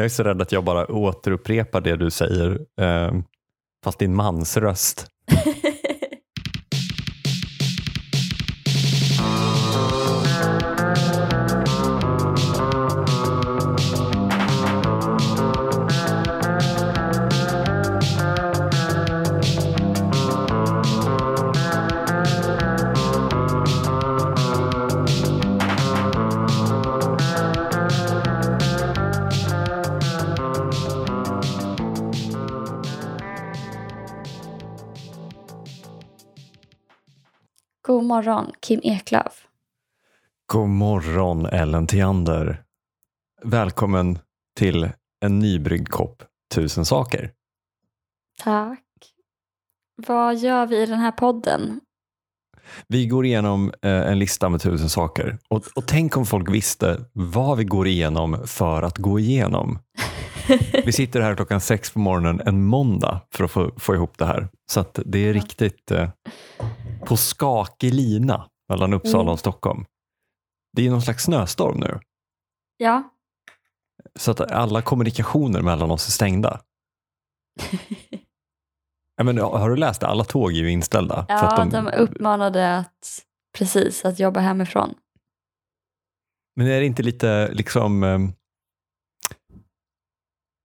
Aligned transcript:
Jag 0.00 0.04
är 0.04 0.08
så 0.08 0.22
rädd 0.22 0.42
att 0.42 0.52
jag 0.52 0.64
bara 0.64 0.86
återupprepar 0.86 1.80
det 1.80 1.96
du 1.96 2.10
säger, 2.10 2.60
eh, 2.80 3.12
fast 3.84 3.98
din 3.98 4.14
mans 4.14 4.56
röst. 4.56 5.06
morgon, 38.10 38.52
Kim 38.60 38.80
Eklöf. 38.82 39.46
God 40.46 40.68
morgon 40.68 41.46
Ellen 41.46 41.86
Theander. 41.86 42.62
Välkommen 43.42 44.18
till 44.58 44.90
en 45.24 45.38
nybryggd 45.38 45.88
kopp 45.88 46.22
tusen 46.54 46.84
saker. 46.84 47.32
Tack. 48.42 48.84
Vad 50.06 50.36
gör 50.36 50.66
vi 50.66 50.82
i 50.82 50.86
den 50.86 50.98
här 50.98 51.12
podden? 51.12 51.80
Vi 52.88 53.06
går 53.06 53.26
igenom 53.26 53.72
eh, 53.82 53.90
en 53.90 54.18
lista 54.18 54.48
med 54.48 54.60
tusen 54.60 54.88
saker 54.88 55.38
och, 55.48 55.64
och 55.74 55.86
tänk 55.86 56.16
om 56.16 56.26
folk 56.26 56.50
visste 56.50 57.04
vad 57.12 57.58
vi 57.58 57.64
går 57.64 57.86
igenom 57.86 58.46
för 58.46 58.82
att 58.82 58.98
gå 58.98 59.18
igenom. 59.18 59.78
Vi 60.84 60.92
sitter 60.92 61.20
här 61.20 61.34
klockan 61.34 61.60
sex 61.60 61.90
på 61.90 61.98
morgonen 61.98 62.40
en 62.46 62.64
måndag 62.64 63.20
för 63.34 63.44
att 63.44 63.50
få, 63.50 63.70
få 63.76 63.94
ihop 63.94 64.18
det 64.18 64.26
här. 64.26 64.48
Så 64.72 64.80
att 64.80 64.98
det 65.04 65.28
är 65.28 65.32
riktigt 65.32 65.90
eh, 65.90 66.08
på 67.06 67.16
skakig 67.16 67.94
lina 67.94 68.48
mellan 68.68 68.92
Uppsala 68.94 69.22
Mm. 69.22 69.32
och 69.32 69.38
Stockholm. 69.38 69.84
Det 70.76 70.86
är 70.86 70.90
någon 70.90 71.02
slags 71.02 71.24
snöstorm 71.24 71.80
nu. 71.80 72.00
Ja, 72.76 73.10
Så 74.18 74.30
att 74.30 74.40
alla 74.40 74.82
kommunikationer 74.82 75.62
mellan 75.62 75.90
oss 75.90 76.06
är 76.06 76.12
stängda. 76.12 76.60
Men, 79.22 79.38
har 79.38 79.70
du 79.70 79.76
läst 79.76 80.00
det? 80.00 80.06
Alla 80.06 80.24
tåg 80.24 80.52
är 80.52 80.56
ju 80.56 80.70
inställda. 80.70 81.26
för 81.26 81.34
ja 81.34 81.62
att 81.62 81.70
de... 81.70 81.86
uppmanade 81.88 82.76
att 82.78 83.24
precis 83.58 84.04
att 84.04 84.18
jobba 84.18 84.40
hemifrån. 84.40 84.94
Men 86.56 86.66
är 86.66 86.80
det 86.80 86.86
inte 86.86 87.02
lite 87.02 87.50
liksom 87.52 88.02
eh, 88.02 88.18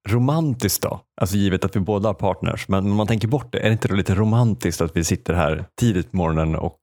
romantiskt 0.07 0.83
då? 0.83 0.99
Alltså 1.21 1.35
givet 1.35 1.65
att 1.65 1.75
vi 1.75 1.79
båda 1.79 2.09
har 2.09 2.13
partners. 2.13 2.67
Men 2.67 2.85
om 2.85 2.95
man 2.95 3.07
tänker 3.07 3.27
bort 3.27 3.51
det, 3.51 3.59
är 3.59 3.63
det 3.65 3.71
inte 3.71 3.87
då 3.87 3.95
lite 3.95 4.15
romantiskt 4.15 4.81
att 4.81 4.95
vi 4.97 5.03
sitter 5.03 5.33
här 5.33 5.65
tidigt 5.79 6.11
på 6.11 6.17
morgonen 6.17 6.55
och 6.55 6.79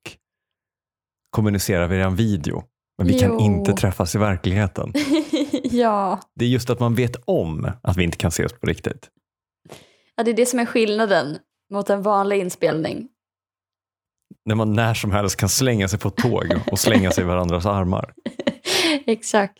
kommunicerar 1.30 1.88
via 1.88 2.06
en 2.06 2.16
video? 2.16 2.64
Men 2.98 3.06
vi 3.06 3.18
kan 3.18 3.30
Jo. 3.30 3.40
inte 3.40 3.72
träffas 3.72 4.14
i 4.14 4.18
verkligheten. 4.18 4.92
ja. 5.62 6.20
Det 6.34 6.44
är 6.44 6.48
just 6.48 6.70
att 6.70 6.80
man 6.80 6.94
vet 6.94 7.16
om 7.24 7.70
att 7.82 7.96
vi 7.96 8.04
inte 8.04 8.16
kan 8.16 8.28
ses 8.28 8.52
på 8.52 8.66
riktigt. 8.66 9.08
ja, 10.16 10.22
det 10.24 10.30
är 10.30 10.34
det 10.34 10.46
som 10.46 10.58
är 10.58 10.66
skillnaden 10.66 11.38
mot 11.72 11.90
en 11.90 12.02
vanlig 12.02 12.38
inspelning. 12.38 13.08
När 14.44 14.54
man 14.54 14.72
när 14.72 14.94
som 14.94 15.10
helst 15.10 15.36
kan 15.36 15.48
slänga 15.48 15.88
sig 15.88 15.98
på 15.98 16.08
ett 16.08 16.16
tåg 16.16 16.44
och 16.72 16.78
slänga 16.78 17.10
sig 17.10 17.24
i 17.24 17.26
varandras 17.26 17.66
armar. 17.66 18.14
Exakt. 19.06 19.58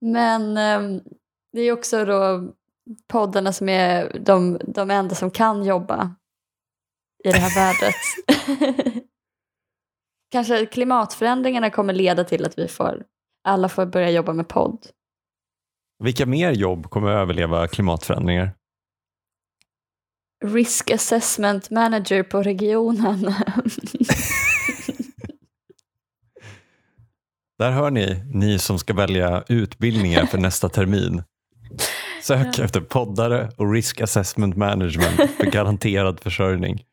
Men 0.00 0.56
ehm, 0.56 1.00
det 1.54 1.60
är 1.60 1.72
också 1.72 2.04
då 2.04 2.52
poddarna 3.08 3.52
som 3.52 3.68
är 3.68 4.18
de, 4.24 4.60
de 4.66 4.90
enda 4.90 5.14
som 5.14 5.30
kan 5.30 5.64
jobba 5.64 6.14
i 7.24 7.30
det 7.30 7.38
här 7.38 7.54
vädret. 7.54 7.94
Kanske 10.30 10.66
klimatförändringarna 10.66 11.70
kommer 11.70 11.92
leda 11.92 12.24
till 12.24 12.44
att 12.44 12.58
vi 12.58 12.68
får, 12.68 13.04
alla 13.44 13.68
får 13.68 13.86
börja 13.86 14.10
jobba 14.10 14.32
med 14.32 14.48
podd. 14.48 14.86
Vilka 15.98 16.26
mer 16.26 16.50
jobb 16.50 16.90
kommer 16.90 17.08
att 17.08 17.22
överleva 17.22 17.68
klimatförändringar? 17.68 18.50
Risk 20.44 20.90
assessment 20.90 21.70
manager 21.70 22.22
på 22.22 22.42
regionen. 22.42 23.20
Där 27.58 27.70
hör 27.70 27.90
ni, 27.90 28.24
ni 28.32 28.58
som 28.58 28.78
ska 28.78 28.94
välja 28.94 29.44
utbildningar 29.48 30.26
för 30.26 30.38
nästa 30.38 30.68
termin. 30.68 31.22
Sök 32.24 32.58
efter 32.58 32.80
poddare 32.80 33.50
och 33.56 33.72
risk 33.72 34.00
assessment 34.00 34.56
management 34.56 35.30
för 35.30 35.46
garanterad 35.52 36.20
försörjning. 36.20 36.84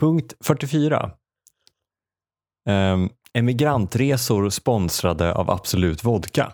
Punkt 0.00 0.34
44. 0.40 1.10
Um, 2.68 3.10
emigrantresor 3.32 4.50
sponsrade 4.50 5.34
av 5.34 5.50
Absolut 5.50 6.04
Vodka. 6.04 6.52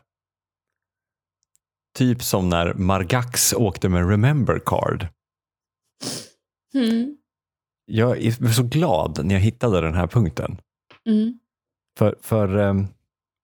Typ 1.99 2.23
som 2.23 2.49
när 2.49 2.75
Margax 2.75 3.53
åkte 3.53 3.89
med 3.89 4.09
Remember 4.09 4.59
Card. 4.67 5.07
mm. 6.75 7.17
Jag 7.85 8.19
är 8.25 8.53
så 8.53 8.63
glad 8.63 9.25
när 9.25 9.35
jag 9.35 9.43
hittade 9.43 9.81
den 9.81 9.95
här 9.95 10.07
punkten. 10.07 10.61
Mm. 11.07 11.39
För, 11.99 12.17
för 12.21 12.57
um, 12.57 12.89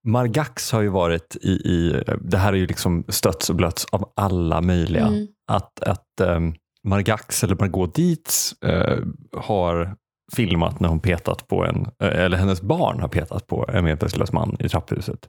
Margax 0.07 0.73
har 0.73 0.81
ju 0.81 0.89
varit 0.89 1.37
i, 1.41 1.51
i, 1.51 2.03
det 2.21 2.37
här 2.37 2.53
är 2.53 2.57
ju 2.57 2.67
liksom 2.67 3.05
stötts 3.09 3.51
och 3.51 3.57
blötts 3.57 3.87
av 3.93 4.13
alla 4.17 4.61
möjliga. 4.61 5.07
Mm. 5.07 5.27
Att, 5.53 5.83
att 5.83 6.21
um, 6.21 6.55
Margax 6.85 7.45
eller 7.45 7.55
Margot 7.55 7.95
Dietz 7.95 8.63
eh, 8.63 8.99
har 9.37 9.97
filmat 10.33 10.81
när 10.81 10.89
hon 10.89 11.01
petat 11.01 11.49
på 11.49 11.65
en, 11.65 11.87
eh, 12.03 12.25
eller 12.25 12.37
hennes 12.37 12.63
barn 12.63 13.01
har 13.01 13.09
petat 13.09 13.47
på 13.47 13.67
en 13.69 13.85
medvetslös 13.85 14.33
man 14.33 14.57
i 14.61 14.69
trapphuset. 14.69 15.29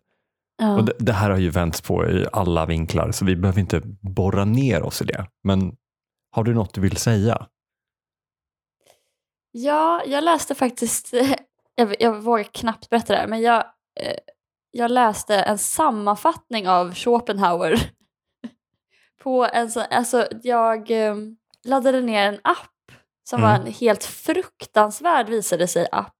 Ja. 0.57 0.77
Och 0.77 0.85
det, 0.85 0.93
det 0.99 1.13
här 1.13 1.29
har 1.29 1.37
ju 1.37 1.49
vänts 1.49 1.81
på 1.81 2.09
i 2.09 2.27
alla 2.31 2.65
vinklar 2.65 3.11
så 3.11 3.25
vi 3.25 3.35
behöver 3.35 3.59
inte 3.59 3.81
borra 4.01 4.45
ner 4.45 4.83
oss 4.83 5.01
i 5.01 5.05
det. 5.05 5.27
Men 5.43 5.75
har 6.31 6.43
du 6.43 6.53
något 6.53 6.73
du 6.73 6.81
vill 6.81 6.97
säga? 6.97 7.47
Ja, 9.51 10.03
jag 10.05 10.23
läste 10.23 10.55
faktiskt, 10.55 11.13
jag, 11.75 11.95
jag 11.99 12.21
vågar 12.21 12.43
knappt 12.43 12.89
berätta 12.89 13.13
det 13.13 13.19
här, 13.19 13.27
men 13.27 13.41
jag, 13.41 13.57
eh, 13.99 14.17
jag 14.77 14.91
läste 14.91 15.35
en 15.35 15.57
sammanfattning 15.57 16.67
av 16.69 16.93
Schopenhauer. 16.93 17.89
På 19.23 19.45
en 19.53 19.71
sån, 19.71 19.83
alltså 19.91 20.27
jag 20.43 20.91
eh, 20.91 21.15
laddade 21.63 22.01
ner 22.01 22.27
en 22.27 22.39
app 22.43 22.91
som 23.29 23.41
var 23.41 23.55
Mm. 23.55 23.67
en 23.67 23.73
helt 23.73 24.03
fruktansvärd, 24.03 25.29
visade 25.29 25.67
sig, 25.67 25.87
app 25.91 26.15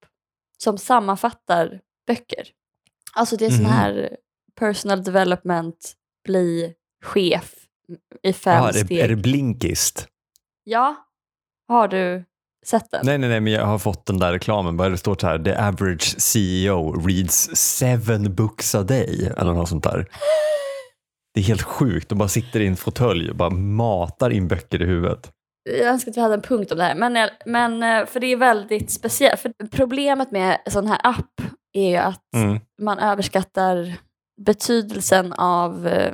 som 0.57 0.77
sammanfattar 0.77 1.81
böcker. 2.07 2.47
Alltså 3.13 3.35
det 3.37 3.45
är 3.45 3.49
sån 3.49 3.59
Mhm. 3.63 3.71
här 3.71 4.17
personal 4.55 5.03
development, 5.03 5.93
bli 6.23 6.73
chef 7.05 7.53
i 8.23 8.33
fem 8.33 8.63
Ja, 8.63 8.73
steg. 8.73 8.99
är 8.99 9.07
det 9.07 9.15
Blinkist? 9.15 10.07
Ja, 10.63 10.95
har 11.67 11.87
du 11.87 12.25
sett 12.67 12.91
den? 12.91 13.01
Nej, 13.05 13.17
nej, 13.17 13.29
nej, 13.29 13.39
men 13.39 13.53
jag 13.53 13.65
har 13.65 13.77
fått 13.79 14.05
den 14.05 14.19
där 14.19 14.31
reklamen. 14.31 14.77
Bara 14.77 14.89
det 14.89 14.97
står 14.97 15.15
så 15.19 15.27
här, 15.27 15.39
the 15.39 15.55
average 15.55 16.15
CEO 16.21 16.91
reads 17.07 17.49
seven 17.55 18.35
books 18.35 18.75
a 18.75 18.83
day 18.83 19.31
eller 19.37 19.53
något 19.53 19.69
sånt 19.69 19.83
där. 19.83 20.07
Det 21.33 21.39
är 21.39 21.43
helt 21.43 21.61
sjukt. 21.61 22.09
De 22.09 22.17
bara 22.17 22.29
sitter 22.29 22.59
i 22.59 22.67
en 22.67 22.75
fåtölj 22.77 23.29
och 23.29 23.35
bara 23.35 23.49
matar 23.49 24.29
in 24.29 24.47
böcker 24.47 24.81
i 24.81 24.85
huvudet. 24.85 25.31
jag 25.69 25.87
önskar 25.87 26.11
att 26.11 26.17
vi 26.17 26.21
hade 26.21 26.33
en 26.33 26.41
punkt 26.41 26.71
om 26.71 26.77
det 26.77 26.83
här, 26.83 26.95
men, 26.95 27.29
men 27.45 27.83
eh, 27.83 28.05
för 28.05 28.19
det 28.19 28.27
är 28.27 28.37
väldigt 28.37 28.91
speciellt. 28.91 29.39
För 29.41 29.51
problemet 29.71 30.31
med 30.31 30.57
sån 30.69 30.87
här 30.87 30.99
app 31.03 31.41
är 31.73 31.89
ju 31.89 31.95
att 31.97 32.21
Mm. 32.35 32.59
man 32.81 32.99
överskattar 32.99 33.93
betydelsen 34.45 35.33
av 35.33 35.87
eh, 35.87 36.13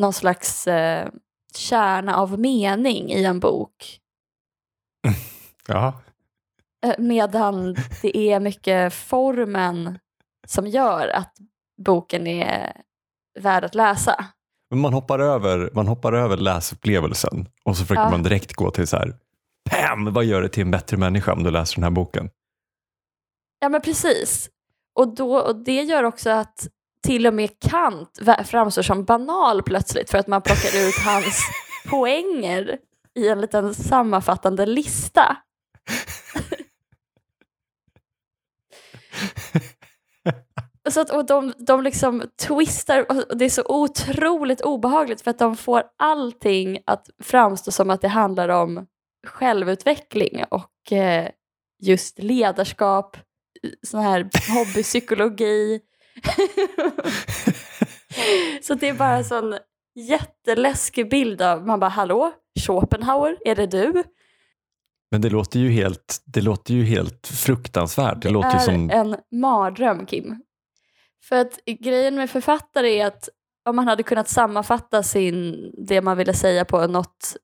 någon 0.00 0.12
slags 0.12 0.66
eh, 0.66 1.08
kärna 1.56 2.16
av 2.16 2.38
mening 2.40 3.10
i 3.12 3.24
en 3.24 3.40
bok. 3.40 3.98
Ja. 5.74 6.00
Eh, 6.86 6.94
medan 6.98 7.76
det 8.02 8.16
är 8.16 8.40
mycket 8.40 8.94
formen 8.94 9.98
som 10.46 10.66
gör 10.66 11.08
att 11.08 11.34
boken 11.84 12.26
är 12.26 12.72
värd 13.40 13.64
att 13.64 13.74
läsa. 13.74 14.24
Men 14.70 14.78
man 14.80 14.92
hoppar 14.92 15.18
över, 15.18 15.70
man 15.74 15.86
hoppar 15.88 16.12
över 16.12 16.36
läsupplevelsen 16.36 17.48
och 17.64 17.76
så 17.76 17.82
försöker 17.84 18.02
Ja. 18.02 18.10
man 18.10 18.22
direkt 18.22 18.52
gå 18.52 18.70
till 18.70 18.86
så 18.86 18.96
här, 18.96 19.14
Pam, 19.70 20.12
vad 20.12 20.24
gör 20.24 20.42
det 20.42 20.48
till 20.48 20.62
en 20.62 20.70
bättre 20.70 20.96
människa 20.96 21.32
om 21.32 21.42
du 21.42 21.50
läser 21.50 21.74
den 21.74 21.84
här 21.84 21.90
boken? 21.90 22.30
Ja 23.60 23.68
men 23.68 23.80
precis. 23.80 24.50
Och, 24.94 25.14
då, 25.14 25.36
och 25.38 25.56
det 25.64 25.82
gör 25.82 26.04
också 26.04 26.30
att 26.30 26.68
till 27.06 27.26
och 27.26 27.34
med 27.34 27.50
Kant 27.60 28.18
framstår 28.44 28.82
som 28.82 29.04
banal 29.04 29.62
plötsligt 29.62 30.10
för 30.10 30.18
att 30.18 30.26
man 30.26 30.42
plockar 30.42 30.88
ut 30.88 30.94
hans 31.04 31.40
poänger 31.90 32.78
i 33.14 33.28
en 33.28 33.40
liten 33.40 33.74
sammanfattande 33.74 34.66
lista. 34.66 35.36
Så 40.90 41.00
att, 41.00 41.10
och 41.10 41.26
de, 41.26 41.52
de 41.58 41.82
liksom 41.82 42.22
twistar 42.48 43.06
och 43.08 43.36
det 43.36 43.44
är 43.44 43.50
så 43.50 43.62
otroligt 43.68 44.60
obehagligt 44.60 45.20
för 45.20 45.30
att 45.30 45.38
de 45.38 45.56
får 45.56 45.82
allting 45.98 46.78
att 46.86 47.10
framstå 47.22 47.70
som 47.70 47.90
att 47.90 48.00
det 48.00 48.08
handlar 48.08 48.48
om 48.48 48.86
självutveckling 49.26 50.44
och 50.50 50.92
eh, 50.92 51.28
just 51.82 52.18
ledarskap, 52.18 53.16
sån 53.86 54.00
här 54.00 54.30
hobbypsykologi. 54.58 55.80
så 58.62 58.74
det 58.74 58.88
är 58.88 58.94
bara 58.94 59.16
en 59.16 59.24
sån 59.24 59.58
jätteläskig 59.94 61.10
bild 61.10 61.42
av, 61.42 61.66
man 61.66 61.80
bara 61.80 61.90
hallå, 61.90 62.32
Schopenhauer, 62.66 63.38
är 63.44 63.54
det 63.54 63.66
du? 63.66 64.04
Men 65.10 65.20
det 65.20 65.30
låter 65.30 65.60
ju 65.60 65.70
helt, 65.70 66.22
det 66.24 66.40
låter 66.40 66.74
ju 66.74 66.84
helt 66.84 67.26
fruktansvärt. 67.26 68.22
Det, 68.22 68.28
Det 68.28 68.32
låter 68.32 68.54
är 68.54 68.58
som... 68.58 68.90
en 68.90 69.16
mardröm 69.30 70.06
Kim. 70.06 70.42
För 71.24 71.36
att 71.36 71.60
grejen 71.66 72.14
med 72.14 72.30
författare 72.30 73.00
är 73.00 73.06
att 73.06 73.28
om 73.68 73.76
man 73.76 73.88
hade 73.88 74.02
kunnat 74.02 74.28
sammanfatta 74.28 75.02
sin, 75.02 75.70
det 75.86 76.00
man 76.00 76.16
ville 76.16 76.34
säga 76.34 76.64
på 76.64 76.86
något 76.86 77.36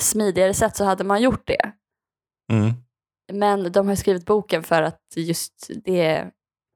smidigare 0.00 0.54
sätt 0.54 0.76
så 0.76 0.84
hade 0.84 1.04
man 1.04 1.22
gjort 1.22 1.46
det. 1.46 1.72
Mm. 2.52 2.72
Men 3.32 3.72
de 3.72 3.88
har 3.88 3.94
skrivit 3.94 4.26
boken 4.26 4.62
för 4.62 4.82
att 4.82 5.00
just 5.16 5.70
det, 5.84 6.30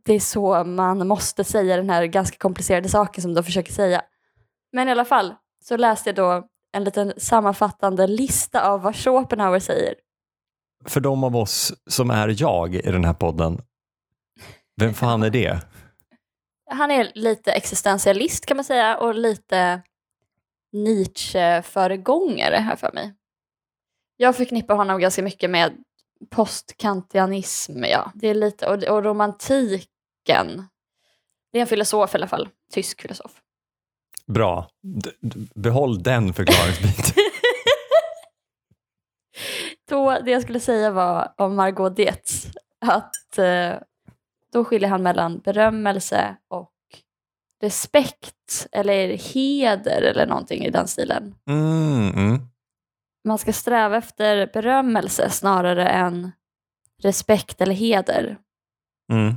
det 0.04 0.14
är 0.14 0.20
så 0.20 0.64
man 0.64 1.08
måste 1.08 1.44
säga 1.44 1.76
den 1.76 1.90
här 1.90 2.04
ganska 2.04 2.38
komplicerade 2.38 2.88
saken 2.88 3.22
som 3.22 3.34
de 3.34 3.44
försöker 3.44 3.72
säga. 3.72 4.02
Men 4.72 4.88
i 4.88 4.90
alla 4.90 5.04
fall 5.04 5.34
så 5.64 5.76
läste 5.76 6.08
jag 6.08 6.16
då 6.16 6.48
en 6.72 6.84
liten 6.84 7.12
sammanfattande 7.16 8.06
lista 8.06 8.68
av 8.68 8.82
vad 8.82 8.96
Schopenhauer 8.96 9.60
säger. 9.60 9.94
För 10.84 11.00
de 11.00 11.24
av 11.24 11.36
oss 11.36 11.72
som 11.86 12.10
är 12.10 12.34
jag 12.42 12.74
i 12.74 12.90
den 12.90 13.04
här 13.04 13.14
podden, 13.14 13.60
vem 14.76 14.94
fan 14.94 15.22
är 15.22 15.30
det? 15.30 15.60
Han 16.70 16.90
är 16.90 17.12
lite 17.14 17.52
existentialist 17.52 18.46
kan 18.46 18.56
man 18.56 18.64
säga 18.64 18.96
och 18.98 19.14
lite 19.14 19.82
Nietzsche-föregångare 20.72 22.56
här 22.56 22.76
för 22.76 22.92
mig. 22.92 23.14
Jag 24.16 24.36
förknippar 24.36 24.74
honom 24.74 25.00
ganska 25.00 25.22
mycket 25.22 25.50
med 25.50 25.72
postkantianism, 26.30 27.84
ja. 27.84 28.12
Det 28.14 28.28
är 28.28 28.34
lite, 28.34 28.66
och, 28.66 28.82
och 28.82 29.04
romantiken. 29.04 30.68
Det 31.52 31.58
är 31.58 31.60
en 31.60 31.66
filosof 31.66 32.14
i 32.14 32.16
alla 32.16 32.28
fall, 32.28 32.48
tysk 32.72 33.00
filosof. 33.02 33.32
Bra. 34.26 34.70
D- 34.82 35.10
behåll 35.54 36.02
den 36.02 36.34
förklaringsbiten. 36.34 37.14
Då, 39.88 40.18
det 40.24 40.30
jag 40.30 40.42
skulle 40.42 40.60
säga 40.60 40.90
var 40.90 41.32
om 41.36 41.56
Margot 41.56 41.96
Dietz, 41.96 42.46
att 42.80 43.38
eh, 43.38 43.74
då 44.52 44.64
skiljer 44.64 44.88
han 44.88 45.02
mellan 45.02 45.38
berömmelse 45.38 46.36
och 46.48 46.72
respekt 47.62 48.66
eller 48.72 49.08
heder 49.08 50.02
eller 50.02 50.26
någonting 50.26 50.64
i 50.64 50.70
den 50.70 50.88
stilen. 50.88 51.34
Mm, 51.46 52.08
mm. 52.08 52.38
Man 53.24 53.38
ska 53.38 53.52
sträva 53.52 53.96
efter 53.96 54.50
berömmelse 54.52 55.30
snarare 55.30 55.88
än 55.88 56.32
respekt 57.02 57.60
eller 57.60 57.74
heder. 57.74 58.38
Mm. 59.12 59.34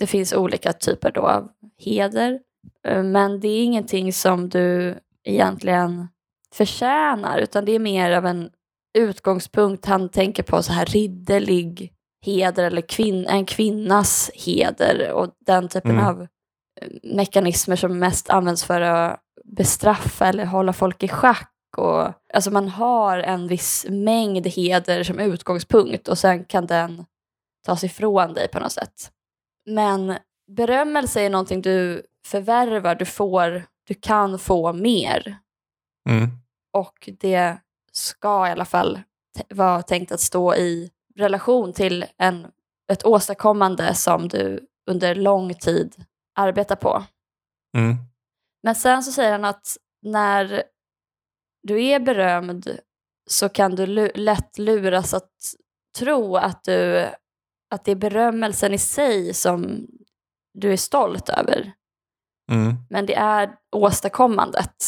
Det 0.00 0.06
finns 0.06 0.32
olika 0.32 0.72
typer 0.72 1.10
då 1.10 1.20
av 1.28 1.50
heder, 1.78 2.40
eh, 2.84 3.02
men 3.02 3.40
det 3.40 3.48
är 3.48 3.64
ingenting 3.64 4.12
som 4.12 4.48
du 4.48 4.98
egentligen 5.24 6.08
förtjänar, 6.54 7.38
utan 7.38 7.64
det 7.64 7.72
är 7.72 7.78
mer 7.78 8.10
av 8.10 8.26
en 8.26 8.50
utgångspunkt. 8.96 9.86
Han 9.86 10.08
tänker 10.08 10.42
på 10.42 10.62
så 10.62 10.72
här 10.72 10.86
ridderlig 10.86 11.92
heder 12.24 12.64
eller 12.64 12.82
kvin 12.82 13.26
en 13.26 13.46
kvinnas 13.46 14.30
heder 14.34 15.12
och 15.12 15.30
den 15.46 15.68
typen 15.68 15.90
Mm. 15.90 16.06
av 16.06 16.22
eh, 16.22 16.88
mekanismer 17.02 17.76
som 17.76 17.98
mest 17.98 18.30
används 18.30 18.64
för 18.64 18.80
att 18.80 19.20
bestraffa 19.44 20.26
eller 20.26 20.44
hålla 20.44 20.72
folk 20.72 21.02
i 21.02 21.08
schack. 21.08 21.52
Och, 21.76 22.12
alltså 22.34 22.50
man 22.50 22.68
har 22.68 23.18
en 23.18 23.48
viss 23.48 23.86
mängd 23.88 24.46
heder 24.46 25.02
som 25.02 25.18
utgångspunkt 25.20 26.08
och 26.08 26.18
sen 26.18 26.44
kan 26.44 26.66
den 26.66 27.04
tas 27.66 27.84
ifrån 27.84 28.34
dig 28.34 28.48
på 28.48 28.60
något 28.60 28.72
sätt. 28.72 29.10
Men 29.66 30.16
berömmelse 30.56 31.20
är 31.20 31.30
någonting 31.30 31.62
du 31.62 32.02
förvärvar, 32.26 32.94
du 32.94 33.04
får, 33.04 33.64
du 33.88 33.94
kan 33.94 34.38
få 34.38 34.72
mer. 34.72 35.38
Mm. 36.08 36.30
Och 36.72 37.10
det 37.20 37.58
ska 37.96 38.48
i 38.48 38.50
alla 38.50 38.64
fall 38.64 39.00
vara 39.48 39.82
tänkt 39.82 40.12
att 40.12 40.20
stå 40.20 40.54
i 40.54 40.90
relation 41.14 41.72
till 41.72 42.04
en, 42.18 42.46
ett 42.92 43.04
åstadkommande 43.04 43.94
som 43.94 44.28
du 44.28 44.66
under 44.90 45.14
lång 45.14 45.54
tid 45.54 46.04
arbetar 46.34 46.76
på. 46.76 47.04
Mm. 47.76 47.96
Men 48.62 48.74
sen 48.74 49.02
så 49.02 49.12
säger 49.12 49.32
han 49.32 49.44
att 49.44 49.76
när 50.02 50.62
du 51.62 51.84
är 51.84 52.00
berömd 52.00 52.78
så 53.30 53.48
kan 53.48 53.74
du 53.74 53.86
lu- 53.86 54.12
lätt 54.14 54.58
luras 54.58 55.14
att 55.14 55.32
tro 55.98 56.36
att, 56.36 56.64
du, 56.64 57.08
att 57.70 57.84
det 57.84 57.90
är 57.90 57.96
berömmelsen 57.96 58.74
i 58.74 58.78
sig 58.78 59.34
som 59.34 59.86
du 60.54 60.72
är 60.72 60.76
stolt 60.76 61.28
över. 61.28 61.72
Mm. 62.52 62.74
Men 62.90 63.06
det 63.06 63.14
är 63.14 63.56
åstadkommandet. 63.76 64.84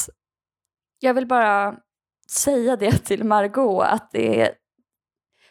Jag 0.98 1.14
vill 1.14 1.26
bara 1.26 1.76
säga 2.30 2.76
det 2.76 2.98
till 3.04 3.24
Margot 3.24 3.84
att 3.84 4.10
det 4.12 4.40
är... 4.40 4.54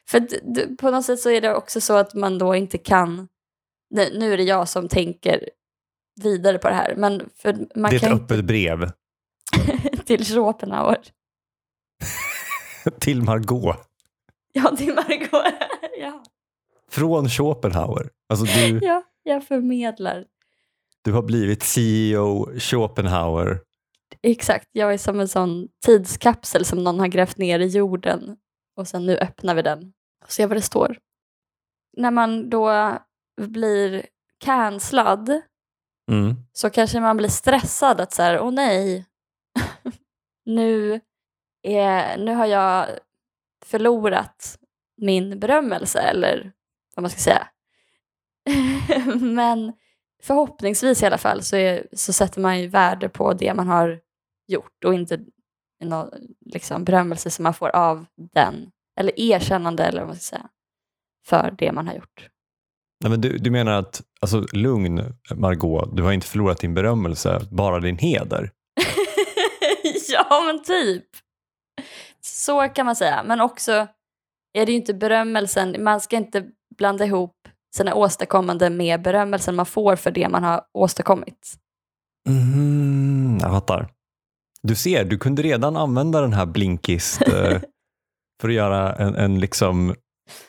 För 0.10 0.20
på 0.76 0.92
något 0.92 1.06
sätt 1.06 1.20
så 1.20 1.30
är 1.30 1.42
det 1.42 1.56
också 1.56 1.82
så 1.82 1.94
att 1.94 2.14
man 2.14 2.38
då 2.38 2.56
inte 2.56 2.78
kan... 2.78 3.28
Nu 3.90 4.20
nu 4.20 4.34
är 4.34 4.38
det 4.38 4.44
jag 4.44 4.70
som 4.70 4.88
tänker 4.90 5.50
vidare 6.24 6.58
på 6.58 6.68
det 6.68 6.74
här, 6.76 6.96
men 6.96 7.30
för 7.36 7.54
man 7.76 7.90
Det 7.92 7.96
är 7.96 8.00
kan 8.00 8.14
ett 8.14 8.22
öppet 8.22 8.46
brev 8.46 8.92
till 10.06 10.26
Schopenhauer. 10.26 10.98
till 13.00 13.22
Margot 13.22 13.78
Ja, 14.54 14.76
till 14.76 14.94
Margot. 14.94 15.54
ja. 16.00 16.24
från 16.92 17.30
Schopenhauer. 17.30 18.10
Alltså 18.30 18.46
du, 18.46 18.80
ja, 18.82 19.04
jag 19.24 19.48
förmedlar. 19.48 20.26
du 21.04 21.12
har 21.12 21.22
blivit 21.22 21.64
CEO 21.64 22.60
Schopenhauer. 22.60 23.60
Exakt, 24.24 24.70
jag 24.72 24.94
är 24.94 24.98
som 24.98 25.20
en 25.20 25.28
sån 25.28 25.68
tidskapsel 25.86 26.66
som 26.66 26.84
någon 26.84 27.00
har 27.00 27.08
grävt 27.08 27.38
ner 27.38 27.60
i 27.60 27.68
jorden 27.68 28.38
och 28.76 28.88
sen 28.88 29.06
nu 29.06 29.18
öppnar 29.18 29.56
vi 29.56 29.62
den 29.62 29.94
och 30.26 30.32
ser 30.32 30.48
vad 30.48 30.58
det 30.58 30.62
står. 30.62 30.98
När 31.98 32.12
man 32.12 32.50
då 32.50 32.98
blir 33.42 34.06
cancellad 34.38 35.42
Mm. 36.12 36.36
så 36.54 36.70
kanske 36.70 37.00
man 37.00 37.18
blir 37.18 37.30
stressad 37.30 38.02
att 38.02 38.14
så 38.14 38.22
här, 38.22 38.40
åh 38.40 38.52
nej, 38.52 39.06
nu, 40.46 41.02
är, 41.64 42.18
nu 42.18 42.34
har 42.34 42.46
jag 42.46 42.88
förlorat 43.66 44.60
min 44.98 45.40
berömmelse 45.40 46.00
eller 46.00 46.52
vad 46.96 47.04
man 47.04 47.10
ska 47.10 47.20
säga. 47.20 47.48
Men 49.22 49.74
förhoppningsvis 50.24 51.04
i 51.04 51.06
alla 51.06 51.18
fall 51.18 51.44
så, 51.44 51.56
är, 51.56 51.88
så 51.94 52.14
sätter 52.14 52.42
man 52.42 52.60
ju 52.60 52.68
värde 52.68 53.10
på 53.10 53.34
det 53.34 53.54
man 53.54 53.68
har 53.68 54.00
gjort 54.48 54.84
och 54.86 54.94
inte 54.94 55.20
någon 55.84 56.10
liksom, 56.46 56.84
berömmelse 56.84 57.30
som 57.30 57.44
man 57.44 57.54
får 57.54 57.76
av 57.76 58.06
den. 58.34 58.72
Eller 59.00 59.20
erkännande 59.20 59.84
eller 59.84 60.00
vad 60.00 60.08
man 60.08 60.16
ska 60.16 60.36
säga. 60.36 60.50
För 61.28 61.56
det 61.58 61.72
man 61.72 61.88
har 61.88 61.94
gjort. 61.94 62.30
Nej, 63.04 63.10
men 63.10 63.22
du, 63.22 63.38
du 63.38 63.52
menar 63.52 63.72
att, 63.72 64.02
alltså 64.22 64.46
lugn 64.54 65.14
Margot, 65.36 65.98
du 65.98 66.04
har 66.04 66.12
inte 66.12 66.28
förlorat 66.28 66.60
din 66.60 66.74
berömmelse, 66.74 67.42
bara 67.52 67.80
din 67.80 67.98
heder. 67.98 68.52
ja 70.10 70.44
men 70.46 70.64
typ. 70.64 71.06
Så 72.22 72.68
kan 72.70 72.86
man 72.86 72.96
säga. 72.96 73.24
Men 73.24 73.42
också 73.42 73.88
är 74.54 74.66
det 74.66 74.72
ju 74.72 74.78
inte 74.78 74.94
berömmelsen, 74.94 75.84
man 75.84 76.02
ska 76.02 76.16
inte 76.16 76.46
blanda 76.78 77.06
ihop 77.06 77.48
sina 77.76 77.96
åstadkommande 77.96 78.70
med 78.70 79.02
berömmelsen 79.02 79.56
man 79.56 79.66
får 79.66 79.96
för 79.96 80.12
det 80.12 80.30
man 80.30 80.44
har 80.44 80.62
åstadkommit. 80.74 81.54
Mm, 82.30 83.38
jag 83.42 83.52
fattar. 83.52 83.97
Du 84.68 84.76
ser, 84.76 85.06
du 85.06 85.18
kunde 85.18 85.42
redan 85.42 85.78
använda 85.78 86.22
den 86.22 86.34
här 86.34 86.46
Blinkist 86.46 87.22
eh, 87.22 87.60
för 88.42 88.48
att 88.50 88.54
göra 88.54 88.94
en, 88.96 89.16
en 89.16 89.40
liksom 89.40 89.96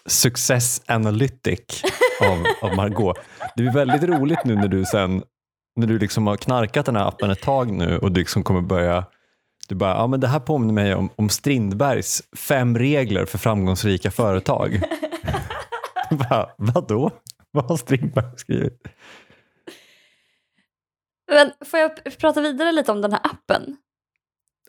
success 0.07 0.83
analytic 0.87 1.83
av, 2.21 2.69
av 2.69 2.77
Margot. 2.77 3.19
Det 3.57 3.63
blir 3.63 3.73
väldigt 3.73 4.03
roligt 4.03 4.45
nu 4.45 4.55
när 4.55 4.69
du 4.69 4.85
sen 4.85 5.23
när 5.77 5.87
du 5.87 5.99
liksom 5.99 6.27
har 6.27 6.37
knarkat 6.37 6.87
den 6.87 6.97
här 6.97 7.09
appen 7.09 7.31
ett 7.31 7.41
tag 7.41 7.73
nu 7.73 7.99
och 7.99 8.13
du 8.13 8.21
liksom 8.21 8.43
kommer 8.43 8.61
börja 8.61 9.05
du 9.69 9.75
bara, 9.75 9.95
ja 9.95 10.07
men 10.07 10.21
det 10.21 10.27
här 10.27 10.41
påminner 10.41 10.75
mig 10.75 10.95
om, 10.95 11.11
om 11.17 11.29
Strindbergs 11.29 12.23
fem 12.37 12.79
regler 12.79 13.25
för 13.25 13.39
framgångsrika 13.39 14.11
företag. 14.11 14.83
bara, 16.11 16.51
vadå? 16.59 17.11
Vad 17.51 17.65
har 17.65 17.77
Strindberg 17.77 18.37
skrivit? 18.37 18.83
Men 21.31 21.53
får 21.65 21.81
jag 21.81 22.19
prata 22.19 22.41
vidare 22.41 22.73
lite 22.73 22.93
om 22.93 23.01
den 23.01 23.13
här 23.13 23.21
appen? 23.25 23.77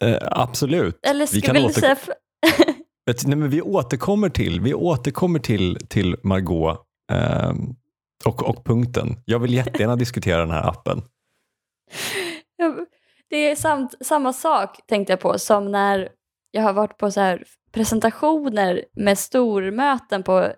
Eh, 0.02 0.18
absolut. 0.22 1.00
Eller 1.08 1.28
Vi 1.34 1.42
ska, 1.42 1.54
kan 1.54 1.74
säga... 1.74 1.92
f- 1.92 2.10
Vet- 3.06 3.28
Nej, 3.28 3.38
men 3.38 3.50
vi 3.50 3.62
återkommer 3.62 4.30
till, 4.30 4.62
vi 4.62 4.74
återkommer 4.74 5.40
till, 5.40 5.78
till 5.90 6.16
Margot. 6.24 6.86
Ehm, 7.12 7.76
och, 8.26 8.50
och 8.50 8.66
punkten. 8.66 9.08
Jag 9.26 9.40
vill 9.40 9.54
jättegärna 9.54 9.96
diskutera 10.06 10.38
den 10.40 10.52
här 10.52 10.68
appen. 10.70 11.02
Det 13.30 13.38
är 13.52 13.56
samt, 13.56 13.96
samma 14.02 14.34
sak 14.34 14.80
tänkte 14.88 15.14
jag 15.14 15.20
på 15.20 15.40
som 15.40 15.72
när 15.72 16.10
jag 16.52 16.62
har 16.62 16.74
varit 16.74 16.98
på 16.98 17.12
så 17.12 17.20
här 17.20 17.44
presentationer 17.72 18.86
med 18.94 19.18
stormöten 19.20 20.24
på 20.24 20.52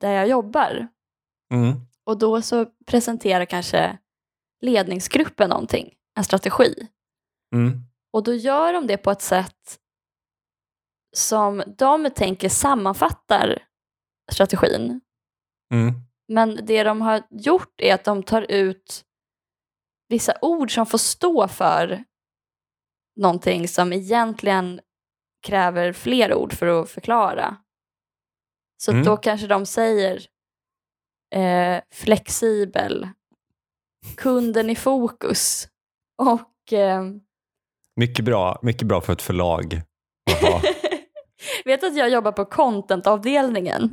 där 0.00 0.12
jag 0.12 0.28
jobbar. 0.28 0.88
Mm. 1.54 1.72
Och 2.04 2.18
då 2.18 2.42
så 2.42 2.66
presenterar 2.86 3.44
kanske 3.44 3.98
ledningsgruppen 4.60 5.48
någonting, 5.50 5.94
en 6.18 6.24
strategi. 6.24 6.88
Mm. 7.54 7.80
Och 8.12 8.22
då 8.22 8.34
gör 8.34 8.72
de 8.72 8.86
det 8.86 8.96
på 8.96 9.10
ett 9.10 9.22
sätt 9.22 9.80
som 11.16 11.62
de 11.78 12.10
tänker 12.10 12.48
sammanfattar 12.48 13.62
strategin. 14.32 15.00
Mm. 15.74 15.94
Men 16.28 16.66
det 16.66 16.82
de 16.84 17.00
har 17.00 17.22
gjort 17.30 17.80
är 17.80 17.94
att 17.94 18.04
de 18.04 18.22
tar 18.22 18.42
ut 18.50 19.04
vissa 20.08 20.34
ord 20.42 20.74
som 20.74 20.86
får 20.86 20.98
stå 20.98 21.48
för 21.48 22.04
någonting 23.16 23.68
som 23.68 23.92
egentligen 23.92 24.80
kräver 25.46 25.92
fler 25.92 26.34
ord 26.34 26.52
för 26.52 26.66
att 26.66 26.90
förklara. 26.90 27.56
Så 28.82 28.90
Mm. 28.92 29.04
då 29.04 29.16
kanske 29.16 29.46
de 29.46 29.66
säger 29.66 30.26
eh, 31.34 31.80
flexibel, 31.90 33.08
kunden 34.16 34.70
i 34.70 34.76
fokus 34.76 35.68
och 36.22 36.72
eh, 36.72 37.04
Mycket, 37.98 38.24
bra, 38.24 38.58
mycket 38.62 38.88
bra 38.88 39.00
för 39.00 39.12
ett 39.12 39.22
förlag. 39.22 39.82
vet 41.64 41.84
att 41.84 41.96
jag 41.96 42.10
jobbar 42.10 42.32
på 42.32 42.44
contentavdelningen. 42.44 43.92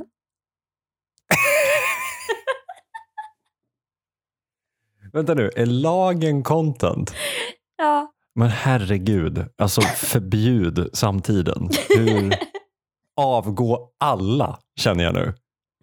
Vänta 5.12 5.34
nu, 5.34 5.50
är 5.56 5.66
lagen 5.66 6.42
content? 6.42 7.14
Ja, 7.76 8.12
Men 8.34 8.48
herregud, 8.48 9.44
alltså 9.58 9.80
förbjud 9.80 10.90
samtiden. 10.92 11.68
Hur 11.88 12.34
avgå 13.16 13.90
alla 14.00 14.58
känner 14.80 15.04
jag 15.04 15.14
nu. 15.14 15.34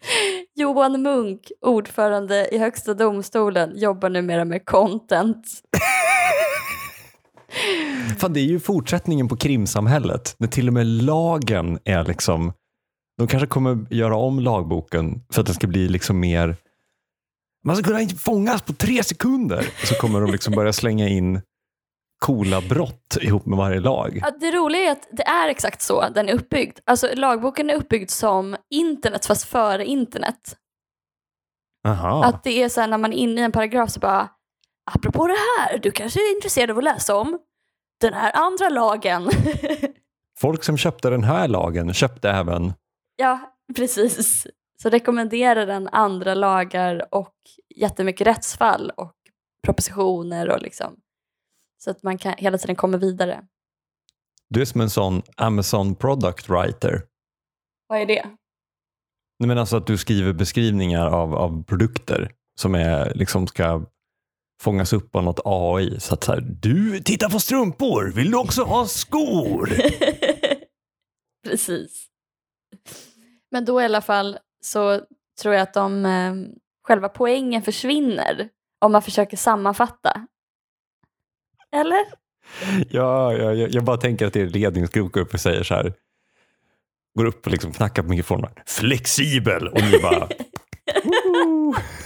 Johan 0.56 1.02
Munk, 1.02 1.52
ordförande 1.62 2.48
i 2.56 2.58
Högsta 2.58 2.94
domstolen, 2.94 3.78
jobbar 3.78 4.10
numera 4.10 4.46
med 4.46 4.66
content. 4.66 5.46
Fan, 8.18 8.34
det 8.34 8.40
är 8.40 8.46
ju 8.46 8.60
fortsättningen 8.60 9.28
på 9.28 9.38
krimsamhället. 9.38 10.36
När 10.38 10.48
till 10.48 10.68
och 10.68 10.74
med 10.74 10.86
lagen 10.88 11.80
är 11.84 12.06
liksom... 12.06 12.54
De 13.18 13.28
kanske 13.28 13.48
kommer 13.48 13.86
göra 13.90 14.16
om 14.16 14.40
lagboken 14.40 15.22
för 15.32 15.42
att 15.42 15.46
den 15.46 15.56
ska 15.56 15.68
bli 15.68 15.88
liksom 15.88 16.20
mer... 16.20 16.56
Man 17.66 17.76
ska 17.76 17.86
kunna 17.86 18.08
fångas 18.18 18.62
på 18.62 18.74
tre 18.74 19.04
sekunder. 19.04 19.70
Så 19.84 19.96
kommer 19.96 20.22
de 20.22 20.32
liksom 20.32 20.54
börja 20.56 20.74
slänga 20.74 21.08
in 21.08 21.42
coola 22.20 22.62
brott 22.62 23.18
ihop 23.22 23.46
med 23.46 23.58
varje 23.58 23.80
lag. 23.80 24.20
Ja, 24.22 24.32
det 24.40 24.52
roliga 24.52 24.82
är 24.82 24.92
att 24.92 25.08
det 25.12 25.24
är 25.24 25.48
exakt 25.48 25.82
så 25.82 26.10
den 26.16 26.30
är 26.30 26.34
uppbyggd. 26.34 26.80
Alltså 26.86 27.10
lagboken 27.16 27.70
är 27.70 27.76
uppbyggd 27.76 28.10
som 28.10 28.56
internet 28.70 29.26
fast 29.26 29.44
före 29.44 29.86
internet. 29.86 30.58
Aha. 31.88 32.24
Att 32.24 32.44
det 32.44 32.64
är 32.64 32.70
så 32.70 32.82
här 32.82 32.88
när 32.88 32.98
man 32.98 33.14
är 33.14 33.18
inne 33.18 33.42
i 33.42 33.44
en 33.44 33.52
paragraf 33.52 33.90
så 33.90 34.00
bara 34.00 34.30
apropå 34.92 35.28
det 35.28 35.36
här, 35.58 35.78
du 35.78 35.92
kanske 35.92 36.20
är 36.20 36.36
intresserad 36.36 36.72
av 36.72 36.78
att 36.78 36.84
läsa 36.84 37.16
om 37.16 37.40
den 38.02 38.14
här 38.14 38.32
andra 38.36 38.70
lagen. 38.70 39.30
Folk 40.38 40.64
som 40.64 40.78
köpte 40.78 41.10
den 41.10 41.24
här 41.24 41.48
lagen 41.48 41.94
köpte 41.94 42.30
även... 42.30 42.74
ja, 43.16 43.54
precis. 43.76 44.48
Så 44.82 44.90
rekommenderar 44.90 45.66
den 45.66 45.88
andra 45.88 46.34
lagar 46.34 47.08
och 47.12 47.36
jättemycket 47.76 48.28
rättsfall 48.28 48.92
och 48.98 49.16
propositioner 49.66 50.50
och 50.50 50.62
liksom. 50.62 50.96
Så 51.84 51.92
att 51.92 52.04
man 52.04 52.18
kan 52.18 52.34
hela 52.38 52.58
tiden 52.58 52.76
komma 52.76 52.98
vidare. 52.98 53.44
Du 54.50 54.62
är 54.62 54.66
som 54.66 54.82
en 54.82 54.90
sån 54.90 55.22
Amazon 55.38 55.96
product 55.96 56.50
writer. 56.50 57.02
Vad 57.88 58.02
är 58.02 58.06
det? 58.06 58.26
Nej, 59.40 59.48
men 59.48 59.58
alltså 59.58 59.78
att 59.78 59.88
du 59.88 59.98
skriver 59.98 60.34
beskrivningar 60.34 61.08
av, 61.08 61.36
av 61.36 61.64
produkter 61.64 62.32
som 62.60 62.76
är, 62.76 63.14
liksom 63.16 63.48
ska 63.48 63.86
fångas 64.64 64.94
upp 64.94 65.16
av 65.16 65.24
något 65.24 65.40
AI. 65.46 66.00
Så 66.00 66.14
att 66.14 66.24
så 66.24 66.32
här, 66.32 66.42
du 66.42 67.00
tittar 67.00 67.30
på 67.30 67.40
strumpor, 67.40 68.12
vill 68.16 68.32
du 68.32 68.38
också 68.38 68.64
ha 68.64 68.86
skor? 68.86 69.70
Precis. 71.44 72.06
Men 73.52 73.66
då 73.66 73.82
i 73.82 73.86
alla 73.86 74.02
fall 74.02 74.38
så 74.62 75.02
tror 75.42 75.54
jag 75.54 75.62
att 75.62 75.74
de, 75.74 76.06
eh, 76.06 76.34
själva 76.88 77.10
poängen 77.10 77.62
försvinner 77.62 78.50
om 78.82 78.92
man 78.92 79.02
försöker 79.02 79.38
sammanfatta. 79.38 80.28
Eller? 81.72 82.06
ja, 82.90 83.34
ja, 83.34 83.54
jag, 83.54 83.70
jag 83.70 83.84
bara 83.84 83.98
tänker 83.98 84.28
att 84.28 84.34
det 84.34 84.42
är 84.42 84.48
ledningsgrupp 84.48 85.12
går 85.12 85.22
upp 85.22 85.34
och 85.34 85.40
säger 85.40 85.64
så 85.64 85.74
här. 85.74 85.94
Går 87.18 87.26
upp 87.26 87.46
och 87.46 87.52
liksom 87.52 87.72
knackar 87.72 88.04
på 88.04 88.10
mikrofonen. 88.10 88.52
Flexibel! 88.66 89.68
Och 89.68 89.82
ni 89.82 90.00
bara... 90.02 90.28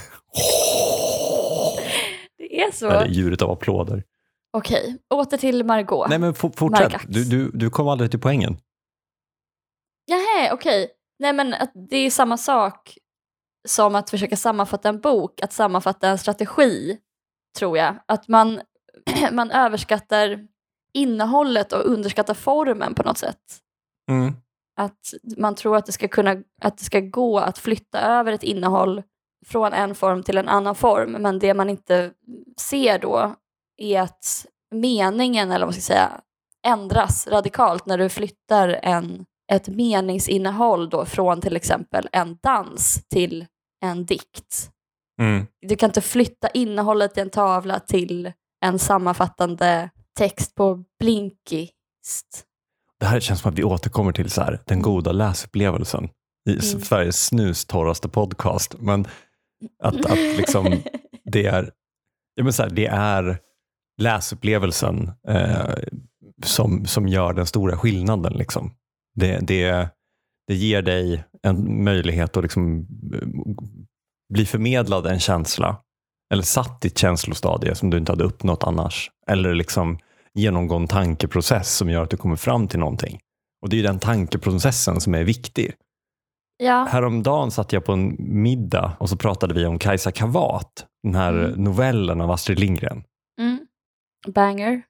Är 2.68 2.72
så. 2.72 2.86
Ja, 2.86 2.92
det 2.92 3.06
är 3.06 3.08
ljudet 3.08 3.42
av 3.42 3.52
applåder. 3.52 4.04
Okej, 4.52 4.98
åter 5.10 5.38
till 5.38 5.66
Margot. 5.66 6.10
Nej 6.10 6.20
men 6.20 6.34
for, 6.34 6.52
fortsätt. 6.56 7.02
Du, 7.08 7.24
du, 7.24 7.52
du 7.54 7.70
kom 7.70 7.88
aldrig 7.88 8.12
till 8.12 8.20
poängen. 8.20 8.58
Nähä, 10.08 10.54
okej. 10.54 10.90
Nej 11.20 11.34
men 11.34 11.54
att 11.54 11.72
det 11.90 11.98
är 11.98 12.10
samma 12.10 12.38
sak 12.38 12.98
som 13.68 13.96
att 13.96 14.10
försöka 14.10 14.38
sammanfatta 14.38 14.90
en 14.90 15.00
bok, 15.00 15.42
att 15.42 15.54
sammanfatta 15.54 16.10
en 16.10 16.18
strategi, 16.18 16.98
tror 17.58 17.78
jag. 17.78 17.96
Att 18.06 18.28
man, 18.28 18.62
man 19.32 19.52
överskattar 19.52 20.48
innehållet 20.94 21.74
och 21.74 21.86
underskattar 21.86 22.34
formen 22.34 22.94
på 22.94 23.04
något 23.04 23.18
sätt. 23.18 23.62
Mm. 24.10 24.34
Att 24.80 25.14
man 25.38 25.56
tror 25.56 25.78
att 25.78 25.86
det 25.86 25.92
ska 25.92 26.08
kunna, 26.08 26.36
att 26.62 26.78
det 26.78 26.84
ska 26.84 27.00
gå 27.00 27.40
att 27.40 27.58
flytta 27.58 28.00
över 28.00 28.32
ett 28.32 28.44
innehåll 28.44 29.04
från 29.46 29.74
en 29.74 29.96
form 29.96 30.24
till 30.24 30.38
en 30.38 30.48
annan 30.48 30.76
form, 30.76 31.12
men 31.12 31.40
det 31.40 31.54
man 31.54 31.70
inte 31.70 32.12
ser 32.62 33.00
då 33.00 33.36
är 33.78 34.02
att 34.02 34.46
meningen, 34.72 35.52
eller 35.52 35.66
vad 35.66 35.68
man 35.68 35.82
ska 35.82 35.94
säga, 35.94 36.22
ändras 36.68 37.28
radikalt 37.28 37.86
när 37.86 37.98
du 37.98 38.10
flyttar 38.10 38.80
en, 38.84 39.26
ett 39.52 39.68
meningsinnehåll 39.68 40.90
då 40.90 41.06
från 41.06 41.42
till 41.42 41.56
exempel 41.56 42.10
en 42.12 42.38
dans 42.44 43.08
till 43.08 43.46
en 43.84 44.06
dikt. 44.06 44.72
Mm. 45.22 45.48
Du 45.62 45.76
kan 45.76 45.90
inte 45.90 46.02
flytta 46.02 46.50
innehållet 46.50 47.18
i 47.18 47.22
en 47.22 47.30
tavla 47.30 47.80
till 47.80 48.32
en 48.66 48.80
sammanfattande 48.80 49.90
text 50.18 50.56
på 50.56 50.84
Blinkist. 51.00 52.44
Det 53.00 53.06
här 53.06 53.20
känns 53.20 53.42
som 53.42 53.52
att 53.52 53.60
vi 53.60 53.64
återkommer 53.64 54.12
till 54.12 54.32
så 54.32 54.42
här, 54.42 54.60
den 54.66 54.82
goda 54.82 55.12
läsupplevelsen 55.12 56.10
i 56.50 56.52
Mm. 56.52 56.62
Sveriges 56.62 57.26
snustorraste 57.26 58.10
podcast. 58.10 58.76
Men 58.80 59.08
att, 59.84 60.06
att 60.06 60.38
liksom, 60.38 60.82
det, 61.24 61.46
är, 61.46 61.72
ja 62.36 62.44
men 62.44 62.54
så 62.54 62.64
här, 62.64 62.70
det 62.70 62.88
är 62.88 63.40
läsupplevelsen 64.02 65.12
eh, 65.28 65.76
som, 66.44 66.86
som 66.86 67.08
gör 67.08 67.34
den 67.34 67.46
stora 67.46 67.78
skillnaden. 67.78 68.34
Liksom. 68.34 68.74
Det, 69.16 69.40
det, 69.40 69.90
det 70.48 70.56
ger 70.56 70.82
dig 70.82 71.24
en 71.44 71.84
möjlighet 71.84 72.38
att 72.38 72.44
liksom, 72.44 72.88
eh, 73.14 73.28
bli 74.34 74.46
förmedlad 74.46 75.08
en 75.08 75.20
känsla 75.20 75.82
eller 76.34 76.44
satt 76.44 76.86
i 76.86 76.88
ett 76.88 76.98
känslostadie 76.98 77.76
som 77.76 77.90
du 77.90 77.98
inte 77.98 78.12
hade 78.12 78.24
uppnått 78.24 78.64
annars. 78.64 79.12
Eller 79.28 79.54
liksom 79.54 80.00
genomgå 80.34 80.76
en 80.76 80.88
tankeprocess 80.88 81.76
som 81.76 81.90
gör 81.90 82.04
att 82.04 82.10
du 82.10 82.18
kommer 82.18 82.36
fram 82.36 82.68
till 82.68 82.80
någonting. 82.80 83.20
Och 83.62 83.70
det 83.70 83.76
är 83.76 83.78
ju 83.78 83.84
den 83.84 84.00
tankeprocessen 84.00 85.02
som 85.02 85.16
är 85.16 85.24
viktig. 85.24 85.74
Ja, 86.58 86.84
Häromdagen 86.90 87.52
satt 87.52 87.74
jag 87.74 87.86
på 87.86 87.92
en 87.94 88.16
middag 88.20 88.98
och 89.00 89.10
så 89.10 89.18
pratade 89.18 89.54
vi 89.54 89.66
om 89.66 89.80
Kajsa 89.80 90.12
Kavat, 90.12 90.88
den 91.04 91.16
här 91.16 91.34
Mm. 91.34 91.64
novellen 91.64 92.22
av 92.22 92.32
Astrid 92.32 92.60
Lindgren. 92.60 93.04
mm. 93.40 93.68
banger. 94.28 94.82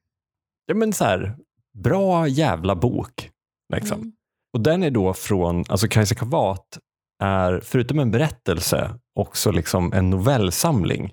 Ja 0.66 0.74
men 0.74 0.92
så 0.92 1.04
här, 1.04 1.36
bra 1.78 2.26
jävla 2.28 2.76
bok. 2.76 3.30
Liksom. 3.74 3.98
Mm. 4.00 4.12
Och 4.52 4.60
den 4.60 4.82
är 4.82 4.90
då 4.90 5.14
från, 5.14 5.64
alltså 5.68 5.88
Kajsa 5.88 6.14
Kavat 6.14 6.78
är 7.22 7.60
förutom 7.60 7.98
en 7.98 8.10
berättelse 8.10 8.98
också 9.14 9.50
liksom 9.50 9.92
en 9.92 10.10
novellsamling 10.10 11.12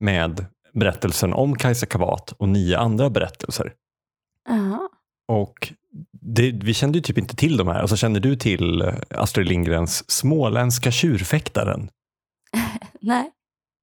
med 0.00 0.46
berättelsen 0.72 1.32
om 1.32 1.56
Kajsa 1.56 1.86
Kavat 1.86 2.32
och 2.32 2.48
nio 2.48 2.78
andra 2.78 3.10
berättelser. 3.10 3.72
Jaha. 4.48 4.88
Och 5.28 5.72
det, 6.24 6.52
vi 6.52 6.74
kände 6.74 6.98
ju 6.98 7.02
typ 7.02 7.18
inte 7.18 7.36
till 7.36 7.56
de 7.56 7.68
här. 7.68 7.80
Alltså, 7.80 7.96
känner 7.96 8.20
du 8.20 8.36
till 8.36 8.92
Astrid 9.10 9.48
Lindgrens 9.48 10.10
Småländska 10.10 10.90
tjurfäktaren? 10.90 11.88
Nej. 13.00 13.30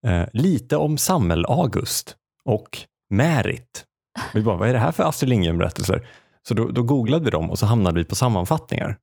Eh, 0.07 0.27
lite 0.33 0.77
om 0.77 0.97
Sammel-August 0.97 2.15
och 2.45 2.77
Märit. 3.09 3.85
Vi 4.33 4.41
bara, 4.41 4.57
vad 4.57 4.69
är 4.69 4.73
det 4.73 4.79
här 4.79 4.91
för 4.91 5.03
Astrid 5.03 5.29
Lindgren-berättelser? 5.29 6.07
Så 6.47 6.53
då, 6.53 6.67
då 6.67 6.83
googlade 6.83 7.25
vi 7.25 7.31
dem 7.31 7.51
och 7.51 7.59
så 7.59 7.65
hamnade 7.65 7.99
vi 7.99 8.05
på 8.05 8.15
sammanfattningar. 8.15 8.97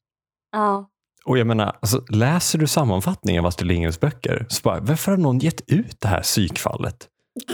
Ja. 0.53 0.91
Och 1.25 1.39
jag 1.39 1.47
menar, 1.47 1.77
alltså, 1.81 2.05
läser 2.09 2.59
du 2.59 2.67
sammanfattningen 2.67 3.45
av 3.45 3.47
Astrid 3.47 3.69
Lindgrens 3.69 4.01
böcker, 4.01 4.47
så 4.49 4.63
bara, 4.63 4.81
varför 4.81 5.11
har 5.11 5.19
någon 5.19 5.39
gett 5.39 5.61
ut 5.71 6.01
det 6.01 6.09
här 6.09 6.23
psykfallet? 6.23 7.09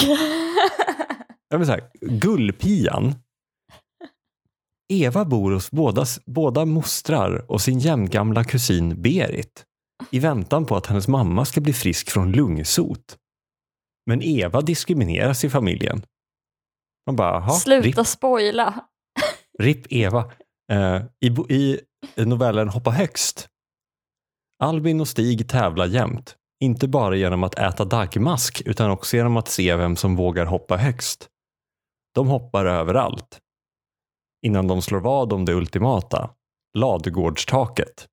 Jag 1.48 1.58
vill 1.58 1.66
säga, 1.66 1.84
Gullpian. 2.00 3.14
Eva 4.88 5.24
bor 5.24 5.52
hos 5.52 5.70
båda, 5.70 6.04
båda 6.26 6.64
mostrar 6.64 7.50
och 7.50 7.60
sin 7.60 7.78
jämngamla 7.78 8.44
kusin 8.44 9.02
Berit 9.02 9.64
i 10.10 10.18
väntan 10.18 10.66
på 10.66 10.76
att 10.76 10.86
hennes 10.86 11.08
mamma 11.08 11.44
ska 11.44 11.60
bli 11.60 11.72
frisk 11.72 12.10
från 12.10 12.32
lungsot. 12.32 13.16
Men 14.06 14.22
Eva 14.22 14.60
diskrimineras 14.60 15.44
i 15.44 15.50
familjen. 15.50 16.02
Man 17.06 17.16
bara, 17.16 17.30
"Jaha, 17.34 17.50
Sluta 17.50 18.00
RIP, 18.00 18.06
spoila. 18.06 18.84
RIP 19.58 19.92
Eva. 19.92 20.32
Eh, 20.72 21.02
i, 21.20 21.28
I 21.48 21.80
novellen 22.24 22.68
Hoppa 22.68 22.90
högst. 22.90 23.48
Albin 24.62 25.00
och 25.00 25.08
Stig 25.08 25.48
tävlar 25.48 25.86
jämt. 25.86 26.36
Inte 26.64 26.88
bara 26.88 27.16
genom 27.16 27.44
att 27.44 27.54
äta 27.54 27.84
dagmask 27.84 28.62
utan 28.66 28.90
också 28.90 29.16
genom 29.16 29.36
att 29.36 29.48
se 29.48 29.76
vem 29.76 29.96
som 29.96 30.16
vågar 30.16 30.46
hoppa 30.46 30.76
högst. 30.76 31.28
De 32.14 32.28
hoppar 32.28 32.66
överallt. 32.66 33.40
Innan 34.44 34.66
de 34.66 34.82
slår 34.82 35.00
vad 35.00 35.32
om 35.32 35.44
det 35.44 35.54
ultimata. 35.54 36.30
Ladugårdstaket. 36.78 38.08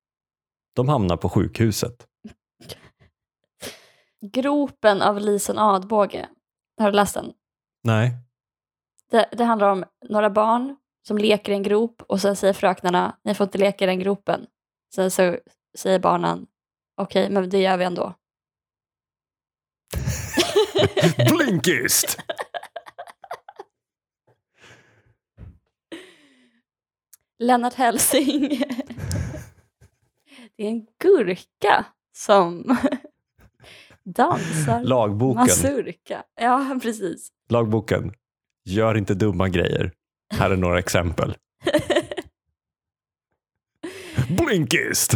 De 0.76 0.90
hamnar 0.90 1.18
på 1.18 1.30
sjukhuset. 1.30 2.08
Gropen 4.22 5.02
av 5.02 5.20
Lisen 5.20 5.58
Adbåge. 5.58 6.30
Har 6.78 6.92
du 6.92 6.96
läst 6.96 7.14
den? 7.14 7.34
Nej. 7.84 8.12
Det, 9.10 9.30
det 9.32 9.44
handlar 9.44 9.70
om 9.70 9.86
några 10.10 10.30
barn 10.30 10.76
som 11.08 11.18
leker 11.18 11.52
i 11.52 11.56
en 11.56 11.64
grop 11.64 12.02
och 12.08 12.22
sen 12.22 12.36
säger 12.36 12.54
fröknarna, 12.54 13.18
ni 13.24 13.36
får 13.36 13.44
inte 13.44 13.58
leka 13.58 13.86
i 13.86 13.88
den 13.88 14.00
gropen. 14.00 14.46
Sen 14.96 15.12
så 15.12 15.38
säger 15.78 16.00
barnen, 16.00 16.48
okej, 16.98 17.30
men 17.30 17.50
det 17.50 17.60
gör 17.60 17.78
vi 17.78 17.86
ändå. 17.86 18.14
Blinkist! 21.30 22.18
Lennart 27.42 27.74
Hellsing. 27.74 28.50
det 30.58 30.64
är 30.64 30.68
en 30.70 30.86
gurka 31.04 31.86
som 32.18 32.78
dansar 34.04 34.84
Lagboken. 34.84 35.42
mazurka. 35.42 36.24
Ja, 36.42 36.80
precis. 36.82 37.30
Lagboken. 37.50 38.14
Gör 38.66 38.98
inte 38.98 39.14
dumma 39.14 39.50
grejer. 39.50 39.92
Här 40.34 40.52
är 40.52 40.56
några 40.58 40.80
exempel. 40.80 41.36
Blinkist! 44.30 45.12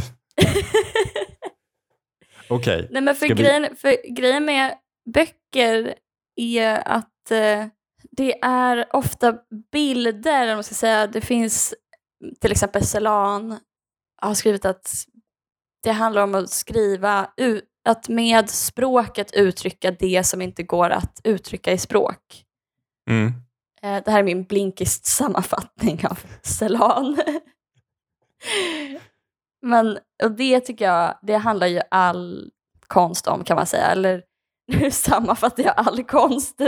Okej. 2.49 2.87
Nej 2.91 3.01
men 3.01 3.15
för, 3.15 3.25
Ska 3.25 3.35
vi- 3.35 3.43
grejen, 3.43 3.75
för 3.75 4.13
grejen 4.15 4.45
med 4.45 4.77
böcker 5.13 5.95
är 6.35 6.87
att 6.87 7.31
eh, 7.31 7.65
det 8.11 8.39
är 8.41 8.95
ofta 8.95 9.35
bilder, 9.71 10.47
vad 10.47 10.55
man 10.57 10.63
ska 10.63 10.75
säga. 10.75 11.07
Det 11.07 11.21
finns 11.21 11.73
till 12.39 12.51
exempel 12.51 12.85
Celan 12.85 13.59
har 14.21 14.33
skrivit 14.33 14.65
att 14.65 15.05
det 15.83 15.91
handlar 15.91 16.23
om 16.23 16.35
att 16.35 16.49
skriva, 16.49 17.29
att 17.85 18.09
med 18.09 18.49
språket 18.49 19.33
uttrycka 19.33 19.91
det 19.91 20.23
som 20.23 20.41
inte 20.41 20.63
går 20.63 20.89
att 20.89 21.21
uttrycka 21.23 21.71
i 21.71 21.77
språk. 21.77 22.43
Mm. 23.09 23.27
Eh, 23.81 24.03
Det 24.05 24.11
här 24.11 24.19
är 24.19 24.23
min 24.23 24.43
blinkist 24.43 25.05
sammanfattning 25.05 26.07
av 26.07 26.19
Celan. 26.43 27.17
Men 29.61 29.97
och 30.23 30.31
det 30.31 30.59
tycker 30.59 30.85
jag, 30.85 31.19
det 31.21 31.35
handlar 31.35 31.67
ju 31.67 31.81
all 31.91 32.51
konst 32.87 33.27
om 33.27 33.43
kan 33.43 33.55
man 33.55 33.65
säga. 33.65 33.85
Eller 33.85 34.23
nu 34.71 34.91
sammanfattar 34.91 35.63
jag 35.63 35.73
all 35.77 36.03
konst. 36.03 36.57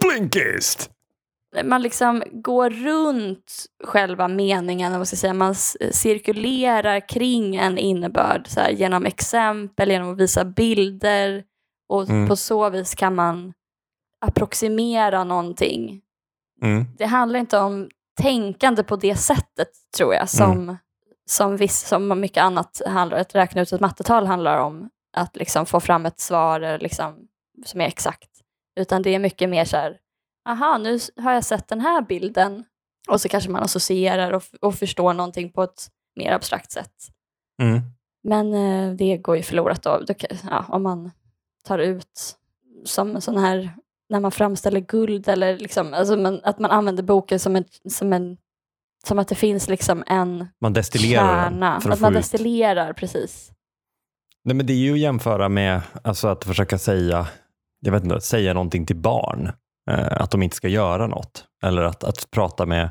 Blinkist! 0.00 0.90
Man 1.64 1.82
liksom 1.82 2.22
går 2.32 2.70
runt 2.70 3.64
själva 3.84 4.28
meningen, 4.28 4.92
vad 4.92 4.98
man 4.98 5.06
ska 5.06 5.16
säga. 5.16 5.34
man 5.34 5.52
s- 5.52 5.76
cirkulerar 5.92 7.08
kring 7.08 7.56
en 7.56 7.78
innebörd 7.78 8.48
så 8.48 8.60
här, 8.60 8.70
genom 8.70 9.06
exempel, 9.06 9.90
genom 9.90 10.12
att 10.12 10.18
visa 10.18 10.44
bilder. 10.44 11.44
Och 11.88 12.08
Mm. 12.08 12.28
på 12.28 12.36
så 12.36 12.70
vis 12.70 12.94
kan 12.94 13.14
man 13.14 13.52
approximera 14.26 15.24
någonting 15.24 16.00
Mm. 16.62 16.84
det 16.98 17.04
handlar 17.06 17.40
inte 17.40 17.58
om 17.58 17.88
tänkande 18.22 18.82
på 18.82 18.96
det 18.96 19.16
sättet, 19.16 19.68
tror 19.96 20.14
jag, 20.14 20.28
som, 20.28 20.76
som, 21.30 21.56
viss, 21.56 21.80
som 21.88 22.20
mycket 22.20 22.42
annat 22.42 22.82
handlar 22.86 23.18
Att 23.18 23.34
räkna 23.34 23.62
ut 23.62 23.72
ett 23.72 23.80
mattetal 23.80 24.26
handlar 24.26 24.58
om 24.58 24.90
att 25.16 25.36
liksom 25.36 25.66
få 25.66 25.80
fram 25.80 26.06
ett 26.06 26.20
svar 26.20 26.60
eh, 26.60 26.78
liksom, 26.78 27.14
som 27.66 27.80
är 27.80 27.84
exakt. 27.86 28.28
Utan 28.80 29.02
det 29.02 29.14
är 29.14 29.18
mycket 29.18 29.48
mer 29.50 29.64
så 29.64 29.76
här, 29.76 29.96
aha, 30.44 30.78
nu 30.78 30.98
har 31.16 31.32
jag 31.32 31.44
sett 31.44 31.68
den 31.68 31.80
här 31.80 32.02
bilden. 32.02 32.64
Och 33.08 33.20
så 33.20 33.28
kanske 33.28 33.50
man 33.50 33.62
associerar 33.62 34.32
och, 34.32 34.42
och 34.60 34.74
förstår 34.74 35.12
någonting 35.14 35.52
på 35.52 35.62
ett 35.62 35.88
mer 36.16 36.32
abstrakt 36.32 36.72
sätt. 36.72 36.92
Mm. 37.62 37.80
Men 38.24 38.54
eh, 38.54 38.94
det 38.96 39.16
går 39.16 39.36
ju 39.36 39.42
förlorat 39.42 39.82
då, 39.82 40.00
ja, 40.50 40.64
om 40.68 40.82
man 40.82 41.10
tar 41.64 41.78
ut 41.78 42.36
som 42.84 43.20
sån 43.20 43.38
här, 43.38 43.70
när 44.08 44.20
man 44.20 44.30
framställer 44.32 44.80
guld 44.80 45.28
eller 45.28 45.58
liksom, 45.58 45.94
alltså 45.94 46.16
man, 46.16 46.40
att 46.44 46.58
man 46.58 46.70
använder 46.70 47.02
boken 47.02 47.38
som, 47.40 47.56
ett, 47.56 47.80
som, 47.90 48.12
en, 48.12 48.36
som 49.06 49.18
att 49.18 49.28
det 49.28 49.34
finns 49.34 49.68
liksom 49.68 50.04
en 50.06 50.46
Man 50.60 50.72
destillerar 50.72 51.50
kärna. 51.50 51.80
för 51.80 51.88
Att, 51.88 51.94
att, 51.94 52.00
man 52.00 52.12
få 52.12 52.18
ut. 52.18 52.22
destillerar, 52.22 52.92
precis. 52.92 53.50
Nej, 54.44 54.56
men 54.56 54.66
det 54.66 54.72
är 54.72 54.76
ju 54.76 54.92
att 54.92 54.98
jämföra 54.98 55.48
med 55.48 55.82
alltså, 56.04 56.28
att 56.28 56.44
försöka 56.44 56.78
säga, 56.78 57.26
jag 57.80 57.92
vet 57.92 58.04
inte, 58.04 58.20
säga 58.20 58.54
någonting 58.54 58.86
till 58.86 58.96
barn. 58.96 59.52
Eh, 59.90 60.06
att 60.22 60.30
de 60.30 60.42
inte 60.42 60.56
ska 60.56 60.68
göra 60.68 61.06
något. 61.06 61.44
Eller 61.64 61.82
att, 61.82 62.04
att 62.04 62.30
prata 62.30 62.66
med, 62.66 62.90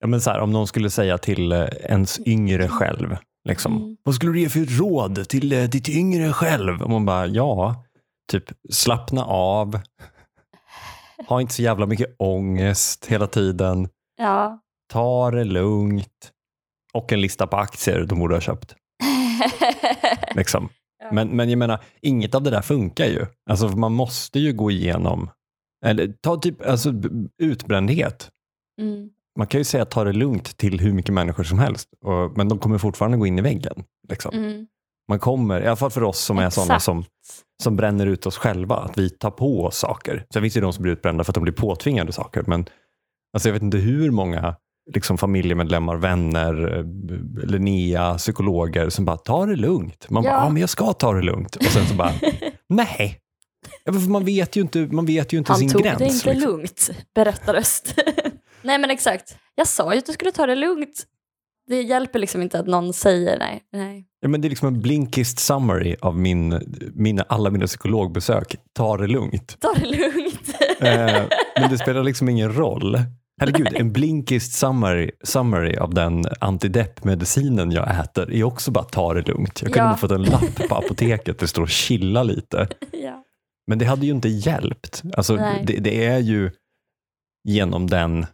ja, 0.00 0.06
men 0.06 0.20
så 0.20 0.30
här, 0.30 0.40
om 0.40 0.52
någon 0.52 0.66
skulle 0.66 0.90
säga 0.90 1.18
till 1.18 1.52
eh, 1.52 1.60
ens 1.84 2.20
yngre 2.26 2.68
själv. 2.68 3.16
Liksom, 3.48 3.76
Mm. 3.76 3.96
Vad 4.02 4.14
skulle 4.14 4.32
du 4.32 4.40
ge 4.40 4.48
för 4.48 4.60
ett 4.62 4.78
råd 4.78 5.28
till 5.28 5.52
eh, 5.52 5.64
ditt 5.64 5.88
yngre 5.88 6.32
själv? 6.32 6.82
Och 6.82 6.90
man 6.90 7.04
bara, 7.06 7.26
ja, 7.26 7.84
typ 8.32 8.44
slappna 8.70 9.24
av. 9.24 9.80
Ha 11.28 11.40
inte 11.40 11.54
så 11.54 11.62
jävla 11.62 11.86
mycket 11.86 12.16
ångest 12.18 13.06
hela 13.06 13.26
tiden. 13.26 13.88
Ja. 14.18 14.60
Ta 14.92 15.30
det 15.30 15.44
lugnt. 15.44 16.30
Och 16.94 17.12
en 17.12 17.20
lista 17.20 17.46
på 17.46 17.56
aktier 17.56 18.04
de 18.04 18.18
borde 18.18 18.34
ha 18.34 18.40
köpt. 18.40 18.74
Liksom. 20.34 20.68
Men, 21.12 21.28
men 21.28 21.50
jag 21.50 21.58
menar, 21.58 21.80
inget 22.02 22.34
av 22.34 22.42
det 22.42 22.50
där 22.50 22.62
funkar 22.62 23.04
ju. 23.04 23.26
Alltså 23.50 23.68
man 23.68 23.92
måste 23.92 24.38
ju 24.38 24.52
gå 24.52 24.70
igenom, 24.70 25.30
eller 25.84 26.08
ta 26.20 26.36
typ 26.36 26.66
alltså, 26.66 26.92
utbrändhet. 27.42 28.28
mm. 28.80 29.08
Man 29.38 29.46
kan 29.46 29.60
ju 29.60 29.64
säga 29.64 29.84
ta 29.84 30.04
det 30.04 30.12
lugnt 30.12 30.56
till 30.56 30.80
hur 30.80 30.92
mycket 30.92 31.14
människor 31.14 31.44
som 31.44 31.58
helst, 31.58 31.88
och, 32.04 32.36
men 32.36 32.48
de 32.48 32.58
kommer 32.58 32.78
fortfarande 32.78 33.16
gå 33.18 33.26
in 33.26 33.38
i 33.38 33.42
väggen. 33.42 33.84
Liksom. 34.08 34.34
Mm. 34.34 34.66
Man 35.08 35.18
kommer, 35.18 35.60
i 35.60 35.66
alla 35.66 35.76
fall 35.76 35.90
för 35.90 36.02
oss 36.02 36.18
som 36.18 36.38
är 36.38 36.50
sådana 36.50 36.74
Exakt. 36.74 36.84
som, 36.84 37.04
som 37.62 37.76
bränner 37.76 38.06
ut 38.06 38.26
oss 38.26 38.36
själva, 38.36 38.76
att 38.76 38.98
vi 38.98 39.10
tar 39.10 39.30
på 39.30 39.64
oss 39.64 39.76
saker. 39.78 40.26
Sen 40.32 40.42
finns 40.42 40.54
det 40.54 40.58
ju 40.58 40.62
de 40.62 40.72
som 40.72 40.82
blir 40.82 40.92
utbrända 40.92 41.24
för 41.24 41.30
att 41.30 41.34
de 41.34 41.42
blir 41.42 41.52
påtvingade 41.52 42.12
saker, 42.12 42.44
men 42.46 42.66
alltså, 43.34 43.48
jag 43.48 43.52
vet 43.52 43.62
inte 43.62 43.76
hur 43.78 44.10
många 44.10 44.56
liksom, 44.94 45.18
familjemedlemmar, 45.18 45.96
vänner, 45.96 46.78
eh, 46.78 46.84
Linnea, 47.48 48.14
psykologer 48.18 48.88
som 48.88 49.04
bara 49.04 49.16
tar 49.16 49.46
det 49.46 49.56
lugnt. 49.56 50.10
Man 50.10 50.22
bara, 50.22 50.32
Ja. 50.32 50.44
ja 50.44 50.48
men 50.50 50.60
jag 50.60 50.70
ska 50.70 50.92
ta 50.92 51.12
det 51.12 51.22
lugnt. 51.22 51.56
Och 51.56 51.64
sen 51.64 51.86
så 51.86 51.94
bara, 51.94 52.12
nej. 52.68 53.18
Ja, 53.84 53.92
för 53.92 54.00
Man 54.10 54.24
vet 54.24 54.56
ju 54.56 54.60
inte, 54.60 54.78
man 54.78 55.06
vet 55.06 55.32
ju 55.32 55.38
inte 55.38 55.52
Han 55.52 55.58
sin 55.58 55.70
tog 55.70 55.82
gräns. 55.82 55.98
det 55.98 56.04
inte 56.06 56.32
liksom. 56.34 56.50
lugnt, 56.50 56.90
berättar 57.14 57.54
Öst. 57.54 57.94
nej 58.62 58.78
men 58.78 58.90
exakt. 58.90 59.36
Jag 59.54 59.68
sa 59.68 59.92
ju 59.92 59.98
att 59.98 60.06
du 60.06 60.12
skulle 60.12 60.32
ta 60.32 60.46
det 60.46 60.54
lugnt. 60.54 61.04
Det 61.66 61.82
hjälper 61.82 62.18
liksom 62.18 62.42
inte 62.42 62.58
att 62.58 62.66
någon 62.66 62.92
säger 62.92 63.38
nej. 63.38 63.62
nej. 63.72 64.04
Ja, 64.20 64.28
men 64.28 64.40
det 64.40 64.48
är 64.48 64.50
liksom 64.50 64.68
en 64.68 64.80
blinkist 64.80 65.38
summary 65.38 65.96
av 66.00 66.18
min, 66.18 66.60
mina, 66.94 67.22
alla 67.28 67.50
mina 67.50 67.66
psykologbesök. 67.66 68.56
Ta 68.72 68.96
det 68.96 69.06
lugnt. 69.06 69.56
Ta 69.60 69.74
det 69.74 69.86
lugnt. 69.86 70.54
Eh, 70.80 71.22
men 71.60 71.70
det 71.70 71.78
spelar 71.78 72.02
liksom 72.04 72.28
ingen 72.28 72.54
roll. 72.54 72.98
Herregud, 73.40 73.68
en 73.74 73.92
blinkist 73.92 74.52
summary, 74.52 75.10
summary 75.24 75.76
av 75.76 75.94
den 75.94 76.24
antideppmedicinen 76.40 77.70
jag 77.70 78.00
äter 78.00 78.32
är 78.32 78.44
också 78.44 78.70
bara 78.70 78.84
ta 78.84 79.14
det 79.14 79.22
lugnt. 79.28 79.62
Jag 79.62 79.72
kunde 79.72 79.86
Ja. 79.86 79.90
ha 79.90 79.96
fått 79.96 80.10
en 80.10 80.22
lapp 80.22 80.68
på 80.68 80.74
apoteket 80.74 81.24
där 81.26 81.34
det 81.44 81.48
står 81.48 81.66
chilla 81.66 82.22
lite. 82.22 82.68
ja. 82.92 83.23
Men 83.66 83.78
det 83.78 83.84
hade 83.84 84.06
ju 84.06 84.12
inte 84.12 84.28
hjälpt. 84.28 85.02
Alltså, 85.16 85.36
det, 85.36 85.78
det 85.80 86.04
är 86.06 86.18
ju 86.18 86.50
genom 87.48 87.86
den 87.86 88.26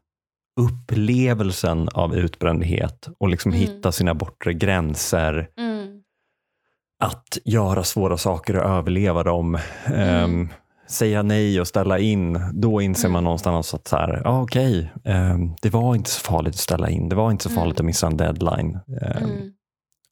upplevelsen 0.60 1.88
av 1.88 2.16
utbrändhet 2.16 3.08
och 3.18 3.28
liksom 3.28 3.52
Mm. 3.52 3.60
hitta 3.60 3.92
sina 3.92 4.14
bortre 4.14 4.54
gränser, 4.54 5.48
Mm. 5.58 6.02
att 7.02 7.38
göra 7.44 7.84
svåra 7.84 8.16
saker 8.16 8.56
och 8.56 8.64
överleva 8.70 9.22
dem. 9.22 9.58
Mm. 9.86 10.00
Ehm, 10.00 10.48
säga 10.88 11.22
nej 11.22 11.60
och 11.60 11.68
ställa 11.68 11.98
in, 11.98 12.40
då 12.54 12.80
inser 12.80 13.04
Mm. 13.08 13.12
man 13.12 13.24
någonstans 13.24 13.74
att 13.74 13.88
så 13.88 13.96
här, 13.96 14.20
ja, 14.24 14.42
okej, 14.42 14.90
eh, 15.04 15.36
det 15.62 15.70
var 15.70 15.94
inte 15.94 16.10
så 16.10 16.20
farligt 16.20 16.54
att 16.54 16.60
ställa 16.60 16.90
in. 16.90 17.08
Det 17.08 17.16
var 17.16 17.30
inte 17.30 17.44
så 17.44 17.50
Mm. 17.50 17.60
farligt 17.60 17.80
att 17.80 17.86
missa 17.86 18.06
en 18.06 18.16
deadline. 18.16 18.78
Eh, 19.02 19.22
Mm. 19.22 19.52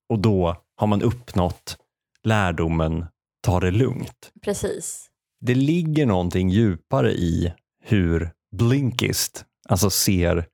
Och 0.09 0.19
då 0.19 0.57
har 0.77 0.87
man 0.87 1.03
uppnått 1.03 1.77
lärdomen, 2.25 3.07
ta 3.43 3.61
det 3.61 3.71
lugnt. 3.71 4.31
Precis. 4.45 5.08
Det 5.41 5.55
ligger 5.55 6.07
någonting 6.07 6.51
djupare 6.51 7.13
i 7.13 7.53
hur 7.85 8.31
Blinkist, 8.57 9.45
alltså 9.69 9.91
ser, 9.91 10.47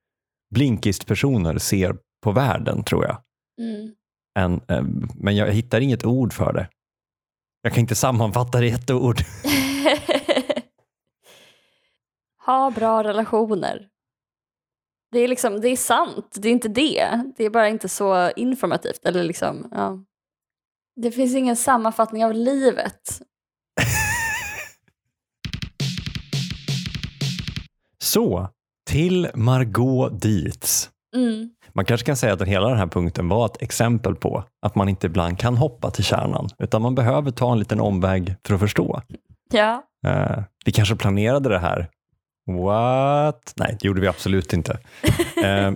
Blinkist-personer 0.55 1.59
ser 1.59 1.97
på 2.23 2.33
världen 2.33 2.85
tror 2.85 3.05
jag. 3.05 3.23
Mm. 3.61 3.95
Än, 4.39 4.61
eh, 4.69 4.85
men 5.15 5.37
jag 5.37 5.53
hittar 5.53 5.81
inget 5.81 6.05
ord 6.05 6.33
för 6.33 6.53
det. 6.53 6.69
Jag 7.63 7.73
kan 7.73 7.81
inte 7.81 7.95
sammanfatta 7.95 8.61
det 8.61 8.67
i 8.67 8.71
ett 8.71 8.91
ord. 8.91 9.19
ha 12.47 12.71
bra 12.71 13.05
relationer. 13.05 13.89
Det 15.13 15.19
är 15.19 15.29
liksom, 15.29 15.61
det 15.61 15.69
är 15.69 15.77
sant, 15.77 16.37
det 16.39 16.49
är 16.49 16.53
inte 16.53 16.69
det. 16.69 17.33
Det 17.37 17.45
är 17.45 17.51
bara 17.51 17.69
inte 17.69 17.89
så 17.89 18.31
informativt. 18.31 19.05
Eller 19.05 19.25
liksom, 19.25 19.69
ja. 19.71 20.05
Det 20.97 21.11
finns 21.11 21.35
ingen 21.35 21.57
sammanfattning 21.57 22.25
av 22.25 22.35
livet. 22.35 23.23
Så, 28.05 28.49
till 28.91 29.29
Margot 29.35 30.21
Dietz. 30.23 30.91
Mm. 31.17 31.51
Man 31.73 31.85
kanske 31.85 32.07
kan 32.07 32.17
säga 32.17 32.33
att 32.33 32.43
hela 32.43 32.69
den 32.69 32.79
här 32.79 32.87
punkten 32.87 33.29
var 33.29 33.47
ett 33.47 33.63
exempel 33.63 34.15
på 34.15 34.45
att 34.67 34.75
man 34.75 34.89
inte 34.89 35.07
ibland 35.07 35.39
kan 35.39 35.57
hoppa 35.57 35.91
till 35.91 36.05
kärnan, 36.05 36.49
utan 36.59 36.83
man 36.83 36.95
behöver 36.95 37.31
ta 37.31 37.53
en 37.53 37.59
liten 37.59 37.81
omväg 37.81 38.35
för 38.47 38.55
att 38.55 38.61
förstå. 38.61 39.01
Ja. 39.53 39.83
Eh, 40.07 40.43
vi 40.65 40.73
kanske 40.73 40.97
planerade 40.97 41.49
det 41.49 41.59
här. 41.59 41.89
What? 42.51 43.53
Nej, 43.57 43.77
det 43.81 43.87
gjorde 43.89 44.01
vi 44.01 44.07
absolut 44.09 44.53
inte. 44.53 44.79
Eh, 45.45 45.73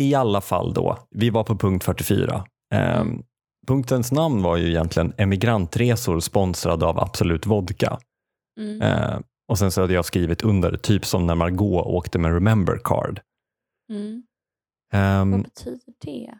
I 0.00 0.14
alla 0.14 0.40
fall 0.40 0.74
då, 0.74 0.98
vi 1.10 1.30
var 1.30 1.44
på 1.44 1.56
punkt 1.56 1.84
44. 1.84 2.44
Eh, 2.74 3.00
Mm. 3.00 3.22
punktens 3.66 4.12
namn 4.12 4.42
var 4.42 4.56
ju 4.56 4.68
egentligen 4.68 5.12
emigrantresor 5.16 6.20
sponsrade 6.20 6.86
av 6.86 6.98
Absolut 7.00 7.46
Vodka. 7.46 7.98
Mm. 8.60 9.22
Och 9.50 9.58
sen 9.58 9.70
så 9.72 9.80
hade 9.80 9.92
jag 9.94 10.04
skrivit 10.04 10.42
under, 10.42 10.76
typ 10.76 11.04
som 11.06 11.26
när 11.26 11.34
Margot 11.34 11.86
åkte 11.86 12.18
med 12.18 12.32
Remember 12.32 12.78
Card. 12.84 13.20
Mm. 13.92 14.22
Ehm, 14.92 15.30
Vad 15.30 15.42
betyder 15.42 15.80
det? 16.04 16.30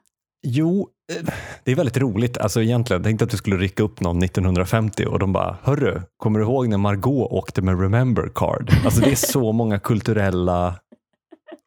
Jo, 0.42 0.88
eh, 1.12 1.28
det 1.64 1.70
är 1.72 1.76
väldigt 1.76 1.96
roligt. 1.96 2.38
Alltså 2.38 2.62
egentligen, 2.62 3.02
tänkte 3.02 3.24
att 3.24 3.30
du 3.30 3.36
skulle 3.36 3.56
rycka 3.56 3.82
upp 3.82 4.00
någon 4.00 4.18
1950 4.22 5.06
och 5.06 5.18
de 5.18 5.32
bara, 5.32 5.56
hörru, 5.62 6.00
kommer 6.16 6.38
du 6.38 6.44
ihåg 6.44 6.68
när 6.68 6.76
Margot 6.78 7.32
åkte 7.32 7.62
med 7.62 7.80
Remember 7.80 8.30
Card? 8.34 8.70
Alltså 8.84 9.00
det 9.00 9.10
är 9.10 9.14
så 9.16 9.52
många 9.60 9.78
kulturella 9.78 10.74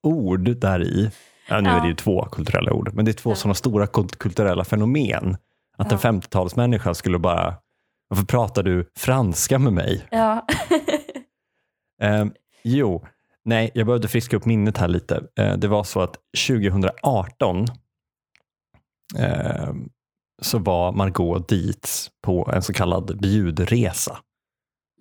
ord 0.03 0.49
där 0.58 0.84
i. 0.84 1.12
Ja, 1.49 1.62
nu 1.62 1.69
är 1.69 1.79
det 1.82 1.86
ju 1.88 1.91
Ja. 1.93 1.97
två 1.97 2.25
kulturella 2.25 2.73
ord, 2.73 2.93
men 2.93 3.06
det 3.06 3.12
är 3.12 3.13
två 3.13 3.29
Ja. 3.29 3.36
sådana 3.36 3.53
stora 3.56 3.86
kult- 3.88 4.17
kulturella 4.17 4.63
fenomen. 4.63 5.38
Att 5.77 5.91
en 5.91 5.99
Ja. 6.03 6.12
50-talsmänniska 6.12 6.93
skulle 6.93 7.19
bara, 7.19 7.56
varför 8.08 8.25
pratar 8.25 8.63
du 8.63 8.89
franska 8.97 9.60
med 9.60 9.73
mig? 9.73 10.06
Ja. 10.12 10.45
Eh, 12.04 12.26
jo, 12.63 13.06
nej, 13.46 13.72
jag 13.74 13.86
behövde 13.86 14.08
friska 14.08 14.38
upp 14.38 14.46
minnet 14.46 14.78
här 14.78 14.88
lite. 14.88 15.24
Eh, 15.36 15.58
det 15.58 15.68
var 15.68 15.84
så 15.84 16.02
att 16.02 16.18
2018 16.48 17.66
eh, 19.18 19.74
så 20.42 20.58
var 20.60 20.92
Margot 20.92 21.48
Dietz 21.48 22.12
på 22.22 22.52
en 22.54 22.62
så 22.62 22.74
kallad 22.74 23.20
bjudresa. 23.22 24.18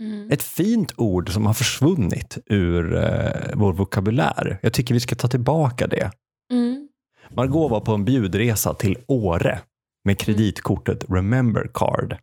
Mm. 0.01 0.31
Ett 0.31 0.43
fint 0.43 0.93
ord 0.97 1.31
som 1.31 1.47
har 1.47 1.55
försvunnit 1.55 2.39
ur 2.47 2.97
eh, 2.97 3.51
vår 3.55 3.73
vokabulär. 3.73 4.59
Jag 4.63 4.73
tycker 4.73 4.95
vi 4.95 5.01
ska 5.01 5.15
ta 5.15 5.29
tillbaka 5.29 5.87
det. 5.87 6.11
Mm. 6.53 6.89
Margot 7.31 7.71
var 7.71 7.81
på 7.81 7.93
en 7.93 8.05
bjudresa 8.05 8.75
till 8.75 8.97
Åre 9.07 9.61
med 10.05 10.19
kreditkortet 10.19 11.05
Remember 11.09 11.71
Card. 11.75 12.17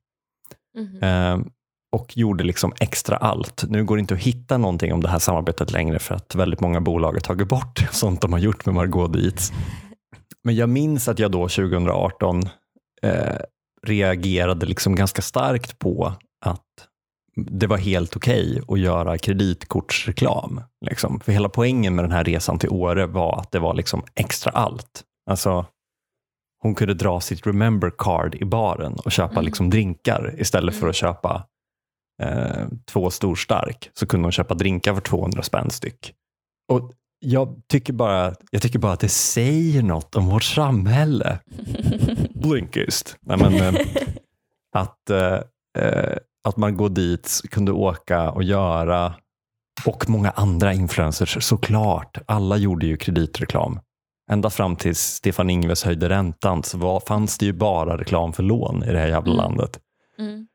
Mhm. 0.78 1.04
Eh, 1.04 1.52
och 1.92 2.18
gjorde 2.18 2.44
liksom 2.44 2.74
extra 2.80 3.18
allt. 3.18 3.64
Nu 3.70 3.84
går 3.84 3.96
det 3.96 4.00
inte 4.00 4.14
att 4.14 4.20
hitta 4.20 4.58
någonting 4.58 4.94
om 4.94 5.02
det 5.02 5.10
här 5.10 5.20
samarbetet 5.20 5.72
längre 5.72 6.00
för 6.00 6.16
att 6.16 6.36
väldigt 6.36 6.60
många 6.60 6.82
bolag 6.82 7.14
har 7.14 7.20
tagit 7.20 7.48
bort 7.48 7.80
sånt 7.92 8.22
de 8.22 8.34
har 8.34 8.40
gjort 8.40 8.66
med 8.66 8.76
Margot 8.76 9.14
Dietz. 9.14 9.52
Men 10.44 10.56
jag 10.56 10.70
minns 10.70 11.08
att 11.08 11.20
jag 11.20 11.32
då 11.32 11.48
2018 11.48 12.44
eh, 13.02 13.36
reagerade 13.88 14.66
liksom 14.66 14.96
ganska 14.96 15.22
starkt 15.22 15.80
på 15.80 16.14
att 16.46 16.66
det 17.36 17.68
var 17.68 17.78
helt 17.78 18.16
okej 18.16 18.62
att 18.68 18.80
göra 18.80 19.18
kreditkortsreklam. 19.18 20.62
Liksom. 20.86 21.20
För 21.20 21.32
hela 21.32 21.50
poängen 21.50 21.96
med 21.96 22.04
den 22.04 22.12
här 22.12 22.24
resan 22.24 22.60
till 22.60 22.70
Åre 22.70 23.06
var 23.06 23.40
att 23.40 23.52
det 23.52 23.60
var 23.60 23.74
liksom 23.74 24.04
extra 24.16 24.52
allt. 24.52 25.04
Alltså, 25.30 25.66
hon 26.62 26.76
kunde 26.76 26.94
dra 26.94 27.20
sitt 27.22 27.48
remember 27.48 27.92
card 27.98 28.36
i 28.36 28.46
baren 28.46 28.94
och 29.06 29.12
köpa 29.12 29.34
Mm. 29.34 29.46
liksom 29.46 29.70
drinkar 29.70 30.36
istället 30.38 30.76
för 30.76 30.88
att 30.88 30.96
köpa 30.96 31.44
eh, 32.20 32.68
två 32.86 33.10
stor 33.10 33.36
stark. 33.36 33.90
Så 33.94 34.08
kunde 34.08 34.26
hon 34.26 34.32
köpa 34.32 34.54
drinkar 34.54 34.94
för 34.94 35.02
200 35.02 35.44
spänn 35.44 35.70
styck. 35.70 36.14
Och 36.72 36.92
jag 37.20 37.62
tycker, 37.68 37.94
bara, 37.94 38.36
jag 38.52 38.62
tycker 38.62 38.80
bara 38.80 38.92
att 38.94 39.00
det 39.00 39.10
säger 39.10 39.84
något 39.84 40.16
om 40.16 40.30
vårt 40.30 40.44
samhälle. 40.44 41.40
Blinkist. 42.36 43.18
Nej, 43.22 43.38
men, 43.38 43.54
eh, 43.54 43.82
att, 44.76 45.10
eh, 45.10 45.40
eh, 45.84 46.18
att 46.48 46.58
man 46.58 46.78
går 46.78 46.90
dit, 46.90 47.42
kunde 47.52 47.72
åka 47.72 48.32
och 48.32 48.44
göra 48.44 49.14
och 49.86 50.10
många 50.10 50.30
andra 50.30 50.74
influencers 50.74 51.44
såklart. 51.44 52.18
Alla 52.26 52.58
gjorde 52.58 52.86
ju 52.88 52.98
kreditreklam. 52.98 53.80
Ända 54.32 54.50
fram 54.50 54.76
tills 54.76 55.00
Stefan 55.00 55.50
Ingves 55.50 55.84
höjde 55.84 56.10
räntan 56.10 56.64
så 56.64 56.78
var, 56.78 57.00
fanns 57.00 57.38
det 57.38 57.46
ju 57.46 57.54
bara 57.54 57.98
reklam 57.98 58.34
för 58.34 58.44
lån 58.44 58.84
i 58.84 58.92
det 58.92 59.00
här 59.00 59.08
jävla 59.08 59.34
Mm. 59.34 59.38
landet. 59.38 59.80
Mm. 60.20 60.48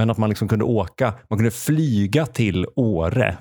Men 0.00 0.10
att 0.10 0.18
man 0.18 0.28
liksom 0.28 0.48
kunde 0.48 0.64
åka, 0.64 1.14
man 1.28 1.38
kunde 1.38 1.50
flyga 1.50 2.26
till 2.26 2.66
Åre, 2.76 3.38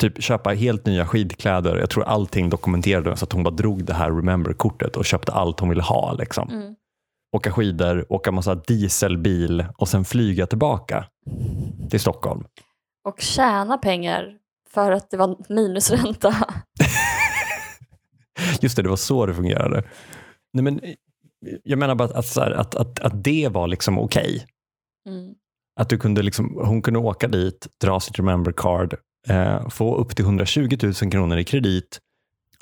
typ 0.00 0.22
köpa 0.22 0.50
helt 0.50 0.86
nya 0.86 1.06
skidkläder. 1.06 1.76
Jag 1.76 1.90
tror 1.90 2.04
allting 2.04 2.50
dokumenterades 2.50 3.18
så 3.18 3.24
att 3.24 3.32
hon 3.32 3.42
bara 3.42 3.54
drog 3.54 3.84
det 3.84 3.94
här 3.94 4.10
Remember-kortet 4.10 4.96
och 4.96 5.04
köpte 5.04 5.32
allt 5.32 5.60
hon 5.60 5.68
ville 5.68 5.82
ha. 5.82 6.12
Liksom. 6.12 6.50
Mm. 6.50 6.74
Åka 7.36 7.52
skidor, 7.52 8.06
åka 8.12 8.32
massa 8.32 8.54
dieselbil 8.54 9.66
och 9.76 9.88
sen 9.88 10.04
flyga 10.04 10.46
tillbaka 10.46 11.04
till 11.90 12.00
Stockholm. 12.00 12.44
Och 13.08 13.20
tjäna 13.20 13.78
pengar 13.78 14.36
för 14.70 14.92
att 14.92 15.10
det 15.10 15.16
var 15.16 15.36
minusränta. 15.48 16.34
Just 18.60 18.76
det, 18.76 18.82
det 18.82 18.88
var 18.88 18.96
så 18.96 19.26
det 19.26 19.34
fungerade. 19.34 19.84
Nej, 20.52 20.64
men, 20.64 20.80
eh, 20.80 20.94
jag 21.64 21.78
menar 21.78 21.94
bara 21.94 22.08
att, 22.08 22.36
att, 22.36 22.52
att, 22.52 22.74
att, 22.74 23.00
att 23.00 23.24
det 23.24 23.48
var 23.48 23.68
liksom 23.68 23.98
okej. 23.98 24.46
Mm. 25.08 25.34
Att 25.82 25.88
du 25.88 25.98
kunde 25.98 26.22
liksom, 26.22 26.60
hon 26.64 26.82
kunde 26.82 26.98
åka 27.00 27.28
dit, 27.28 27.66
dra 27.80 28.00
sitt 28.00 28.18
Remember 28.18 28.52
Card, 28.52 28.96
eh, 29.28 29.68
få 29.68 29.96
upp 29.96 30.16
till 30.16 30.24
120 30.24 30.76
000 30.82 30.94
kronor 30.94 31.38
i 31.38 31.44
kredit 31.44 31.98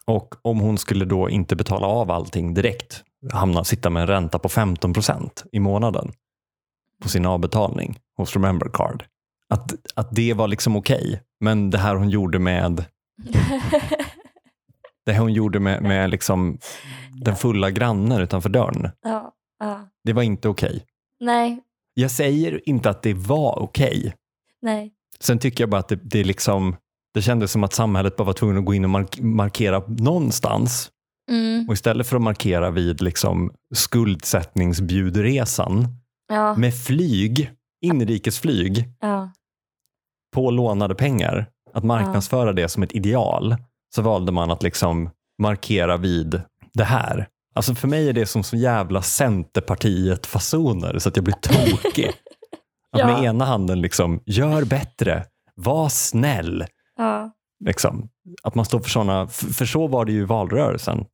och 0.07 0.35
om 0.43 0.61
hon 0.61 0.79
skulle 0.79 1.05
då 1.05 1.31
inte 1.31 1.57
betala 1.57 1.87
av 1.87 2.11
allting 2.11 2.55
direkt, 2.55 3.03
hamna, 3.33 3.65
sitta 3.65 3.91
med 3.91 4.01
en 4.01 4.07
ränta 4.07 4.39
på 4.39 4.49
15 4.49 4.93
procent 4.93 5.45
i 5.53 5.61
månaden 5.61 6.13
på 7.03 7.09
sin 7.09 7.27
avbetalning 7.27 7.99
hos 8.17 8.35
Remember 8.35 8.71
Card. 8.73 9.05
Att, 9.49 9.75
att 9.95 10.09
det 10.11 10.35
var 10.35 10.49
liksom 10.49 10.77
okej. 10.77 11.23
Men 11.41 11.71
det 11.71 11.79
här 11.79 11.95
hon 11.95 12.11
gjorde 12.11 12.39
med 12.39 12.85
det 15.07 15.13
här 15.13 15.21
hon 15.21 15.33
gjorde 15.33 15.61
med, 15.61 15.83
med 15.83 16.11
liksom 16.11 16.59
den 17.25 17.37
fulla 17.37 17.71
grannen 17.71 18.21
utanför 18.21 18.49
dörren, 18.49 18.91
ja, 19.03 19.33
ja. 19.59 19.89
det 20.05 20.13
var 20.13 20.23
inte 20.23 20.49
okej. 20.49 20.85
Nej, 21.21 21.61
Jag 21.95 22.11
säger 22.11 22.69
inte 22.69 22.91
att 22.91 23.03
det 23.03 23.15
var 23.15 23.59
okej. 23.59 24.15
nej. 24.63 24.93
Sen 25.21 25.39
tycker 25.39 25.63
jag 25.63 25.71
bara 25.71 25.81
att 25.81 25.89
det, 25.89 25.99
det, 26.03 26.25
liksom, 26.25 26.77
det 27.15 27.23
kändes 27.23 27.53
som 27.53 27.65
att 27.65 27.73
samhället 27.73 28.17
bara 28.17 28.25
var 28.25 28.33
tvungen 28.33 28.59
att 28.59 28.65
gå 28.65 28.75
in 28.75 28.85
och 28.85 28.91
mark 28.91 29.21
markera 29.21 29.83
någonstans. 29.87 30.91
Mm. 31.31 31.69
Och 31.69 31.75
istället 31.75 32.07
för 32.07 32.17
att 32.17 32.23
markera 32.23 32.71
vid 32.71 33.03
liksom 33.03 33.53
skuldsättningsbjudresan 33.75 35.87
Ja, 36.29 36.55
med 36.55 36.75
flyg, 36.75 37.51
inrikesflyg, 37.81 38.85
ja. 39.01 39.31
på 40.35 40.51
lånade 40.51 40.95
pengar, 40.95 41.47
att 41.73 41.85
marknadsföra 41.85 42.53
det 42.53 42.69
som 42.69 42.83
ett 42.83 42.95
ideal, 42.95 43.57
så 43.95 44.03
valde 44.03 44.33
man 44.33 44.51
att 44.51 44.63
liksom 44.63 45.11
markera 45.43 45.97
vid 45.97 46.43
det 46.73 46.85
här. 46.85 47.29
Alltså 47.55 47.75
för 47.75 47.89
mig 47.89 48.09
är 48.09 48.13
det 48.13 48.27
som 48.27 48.43
så 48.43 48.57
jävla 48.57 49.03
Centerpartiet-fasoner 49.03 50.99
så 50.99 51.09
att 51.09 51.17
jag 51.17 51.25
blir 51.25 51.35
tokig. 51.35 52.09
Att 52.93 53.01
Ja. 53.01 53.07
med 53.07 53.25
ena 53.25 53.45
handen 53.45 53.81
liksom, 53.81 54.23
gör 54.27 54.65
bättre, 54.65 55.25
var 55.55 55.89
snäll. 55.89 56.65
ja. 56.97 57.31
Liksom. 57.65 58.09
Att 58.43 58.55
man 58.55 58.65
står 58.65 58.81
för 58.81 58.91
sådana, 58.91 59.27
för, 59.27 59.47
för 59.47 59.65
så 59.67 59.87
var 59.87 60.05
det 60.05 60.13
ju 60.13 60.21
i 60.21 60.25
valrörelsen. 60.25 61.05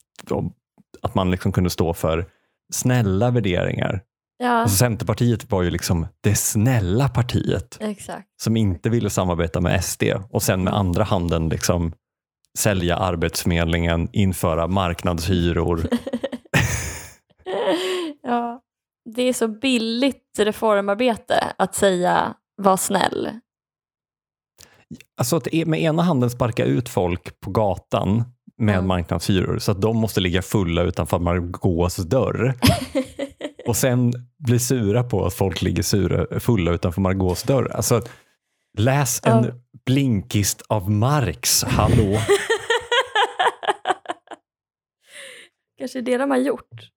Att 1.03 1.15
man 1.15 1.31
liksom 1.31 1.53
kunde 1.53 1.71
stå 1.71 1.95
för 1.95 2.27
snälla 2.73 3.31
värderingar. 3.31 4.01
Ja, 4.39 4.49
Alltså 4.51 4.77
Centerpartiet 4.77 5.51
var 5.51 5.63
ju 5.63 5.71
liksom 5.71 6.07
det 6.21 6.35
snälla 6.35 7.09
partiet 7.09 7.77
exakt. 7.81 8.27
som 8.43 8.57
inte 8.57 8.89
ville 8.91 9.11
samarbeta 9.11 9.61
med 9.61 9.85
SD 9.85 10.03
och 10.31 10.43
sen 10.43 10.65
med 10.65 10.75
andra 10.75 11.05
handen 11.05 11.49
liksom 11.49 11.93
sälja 12.57 12.97
Arbetsförmedlingen, 12.97 14.09
införa 14.13 14.67
marknadshyror. 14.67 15.81
ja, 18.23 18.61
det 19.15 19.23
är 19.23 19.33
så 19.33 19.49
billigt 19.49 20.39
reformarbete 20.39 21.53
att 21.59 21.75
säga 21.75 22.35
var 22.63 22.77
snäll. 22.77 23.31
Alltså 25.17 25.37
att 25.37 25.49
e- 25.55 25.65
med 25.67 25.81
ena 25.83 26.03
handen 26.03 26.31
sparka 26.31 26.65
ut 26.65 26.89
folk 26.89 27.41
på 27.41 27.51
gatan 27.51 28.25
med 28.59 28.77
Ja. 28.77 28.83
marknadshyror 28.83 29.59
så 29.59 29.73
att 29.73 29.81
de 29.81 29.97
måste 29.97 30.21
ligga 30.21 30.43
fulla 30.43 30.83
utanför 30.83 31.19
Margaux 31.19 31.97
dörr 31.97 32.55
och 33.67 33.77
sen 33.77 34.13
bli 34.39 34.59
sura 34.59 35.05
på 35.05 35.27
att 35.27 35.35
folk 35.35 35.63
ligger 35.63 35.83
sura, 35.83 36.41
fulla 36.41 36.71
utanför 36.71 37.01
Margaux 37.01 37.43
dörr. 37.43 37.69
Alltså, 37.75 38.03
läs 38.79 39.21
en 39.25 39.61
blinkist 39.87 40.63
av 40.69 40.91
Marx, 40.91 41.65
hallå. 41.65 42.19
Kanske 45.79 46.01
det 46.01 46.17
de 46.17 46.31
har 46.31 46.39
gjort. 46.39 46.91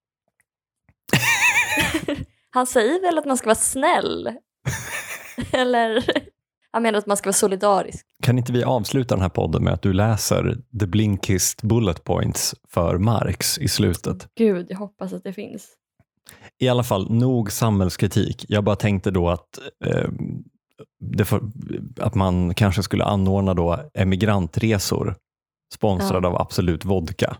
Han 2.50 2.68
säger 2.68 3.02
väl 3.02 3.18
att 3.18 3.26
man 3.26 3.38
ska 3.38 3.46
vara 3.46 3.56
snäll? 3.56 4.38
Eller? 5.52 6.04
Han 6.72 6.84
menar 6.84 7.00
att 7.00 7.06
man 7.06 7.18
ska 7.18 7.28
vara 7.28 7.34
solidarisk. 7.34 8.06
Kan 8.24 8.38
inte 8.38 8.52
vi 8.52 8.64
avsluta 8.64 9.16
den 9.16 9.22
här 9.22 9.30
podden 9.30 9.64
med 9.64 9.74
att 9.74 9.82
du 9.82 9.94
läser 9.94 10.58
The 10.80 10.88
Blinkist 10.88 11.62
Bullet 11.62 12.04
Points 12.04 12.56
för 12.68 12.98
Marx 12.98 13.58
i 13.58 13.68
slutet? 13.68 14.28
Gud, 14.36 14.66
jag 14.70 14.78
hoppas 14.78 15.14
att 15.14 15.24
det 15.24 15.34
finns. 15.34 15.68
I 16.58 16.68
alla 16.70 16.84
fall, 16.84 17.12
nog 17.12 17.52
samhällskritik. 17.52 18.46
Jag 18.48 18.64
bara 18.64 18.76
tänkte 18.76 19.12
då 19.12 19.30
att, 19.30 19.60
eh, 19.86 20.10
får, 21.26 21.42
att 22.00 22.16
man 22.16 22.54
kanske 22.54 22.84
skulle 22.84 23.04
anordna 23.04 23.54
då 23.54 23.80
emigrantresor 23.94 25.16
sponsrade 25.74 26.28
av 26.28 26.42
Absolut 26.42 26.86
Vodka. 26.86 27.38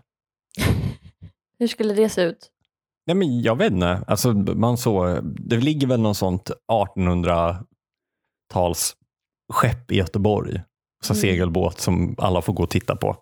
Hur 1.58 1.66
skulle 1.66 1.94
det 1.94 2.08
se 2.08 2.22
ut? 2.22 2.50
Nej, 3.06 3.16
men 3.16 3.42
jag 3.42 3.56
vet 3.56 3.72
inte. 3.72 4.04
Alltså, 4.06 4.32
man 4.32 4.76
så, 4.76 5.20
det 5.22 5.56
ligger 5.56 5.86
väl 5.86 6.00
någon 6.00 6.14
sånt 6.14 6.50
1800-tals 6.72 8.96
skepp 9.52 9.92
i 9.92 9.96
Göteborg. 9.96 10.62
Så 11.04 11.12
Mm. 11.12 11.20
segelbåt 11.20 11.80
som 11.80 12.14
alla 12.18 12.42
får 12.42 12.52
gå 12.52 12.62
och 12.62 12.70
titta 12.70 12.96
på. 12.96 13.16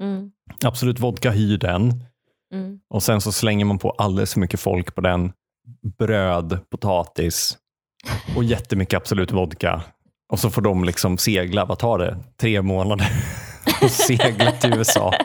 Mm. 0.00 0.30
Absolut 0.64 1.00
Vodka 1.00 1.30
hyr 1.30 1.58
den. 1.58 2.04
Mm. 2.52 2.80
Och 2.88 3.02
sen 3.02 3.20
så 3.20 3.32
slänger 3.32 3.64
man 3.64 3.78
på 3.78 3.90
alldeles 3.90 4.32
för 4.32 4.40
mycket 4.40 4.60
folk 4.60 4.94
på 4.94 5.00
den. 5.00 5.32
Bröd, 5.98 6.58
potatis 6.70 7.58
och 8.36 8.44
jättemycket 8.44 8.96
Absolut 8.96 9.32
Vodka. 9.32 9.82
Och 10.32 10.38
så 10.38 10.50
får 10.50 10.62
de 10.62 10.84
liksom 10.84 11.18
segla, 11.18 11.64
vad 11.64 11.78
tar 11.78 11.98
det? 11.98 12.18
Tre 12.36 12.62
månader 12.62 13.08
och 13.82 13.90
segla 13.90 14.52
till 14.52 14.74
USA. 14.74 15.14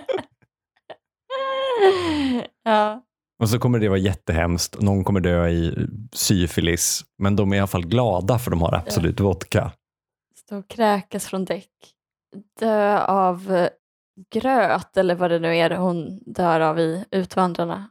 ja. 2.63 3.01
Och 3.41 3.49
så 3.49 3.59
kommer 3.59 3.79
det 3.79 3.89
vara 3.89 3.99
jättehemskt. 3.99 4.81
Någon 4.81 5.03
kommer 5.03 5.19
dö 5.19 5.47
i 5.47 5.87
syfilis. 6.13 7.01
Men 7.17 7.35
de 7.35 7.51
är 7.51 7.55
i 7.55 7.59
alla 7.59 7.67
fall 7.67 7.85
glada 7.85 8.39
för 8.39 8.51
de 8.51 8.61
har 8.61 8.73
Absolut 8.73 9.19
Vodka. 9.19 9.71
Stå 10.37 10.57
och 10.57 10.67
kräkas 10.67 11.25
från 11.25 11.45
däck. 11.45 11.69
Dö 12.59 12.99
av 12.99 13.55
eh, 13.55 13.69
gröt 14.33 14.97
eller 14.97 15.15
vad 15.15 15.31
det 15.31 15.39
nu 15.39 15.57
är 15.57 15.69
hon 15.69 16.19
dör 16.25 16.59
av 16.59 16.79
i 16.79 17.05
Utvandrarna. 17.11 17.89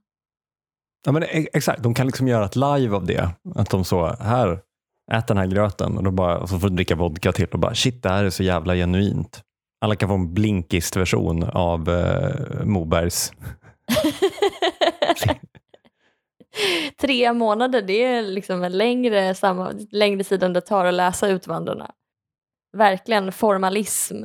Ja, 1.06 1.12
men 1.12 1.22
e- 1.22 1.48
exakt, 1.52 1.82
de 1.82 1.94
kan 1.94 2.06
liksom 2.06 2.28
göra 2.28 2.44
ett 2.44 2.56
live 2.56 2.96
av 2.96 3.06
det. 3.06 3.30
Att 3.54 3.70
de 3.70 3.84
så, 3.84 4.06
här, 4.06 4.60
ät 5.10 5.26
den 5.26 5.36
här 5.36 5.46
gröten. 5.46 5.96
Och, 5.96 6.04
då 6.04 6.10
bara, 6.10 6.38
och 6.38 6.48
så 6.48 6.58
får 6.58 6.68
du 6.68 6.74
dricka 6.76 6.94
vodka 6.94 7.32
till 7.32 7.48
och 7.52 7.58
bara, 7.58 7.74
shit 7.74 8.02
det 8.02 8.08
här 8.08 8.24
är 8.24 8.30
så 8.30 8.42
jävla 8.42 8.74
genuint. 8.74 9.42
Alla 9.80 9.96
kan 9.96 10.08
få 10.08 10.14
en 10.14 10.34
blinkist-version 10.34 11.42
av 11.42 11.88
eh, 11.88 12.64
Mobergs. 12.64 13.32
Tre 17.00 17.32
månader, 17.32 17.82
det 17.82 18.04
är 18.04 18.22
liksom 18.22 18.62
en 18.62 18.72
längre, 18.72 19.34
samma, 19.34 19.72
längre 19.90 20.24
tid 20.24 20.42
än 20.42 20.52
det 20.52 20.60
tar 20.60 20.84
att 20.84 20.94
läsa 20.94 21.28
Utvandrarna. 21.28 21.90
Verkligen 22.76 23.32
formalism. 23.32 24.24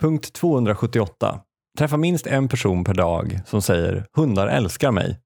Punkt 0.00 0.32
278. 0.32 1.40
Träffa 1.76 1.96
minst 1.96 2.26
en 2.26 2.48
person 2.48 2.84
per 2.84 2.94
dag 2.94 3.40
som 3.46 3.62
säger 3.62 4.06
hundar 4.12 4.46
älskar 4.46 4.90
mig. 4.90 5.20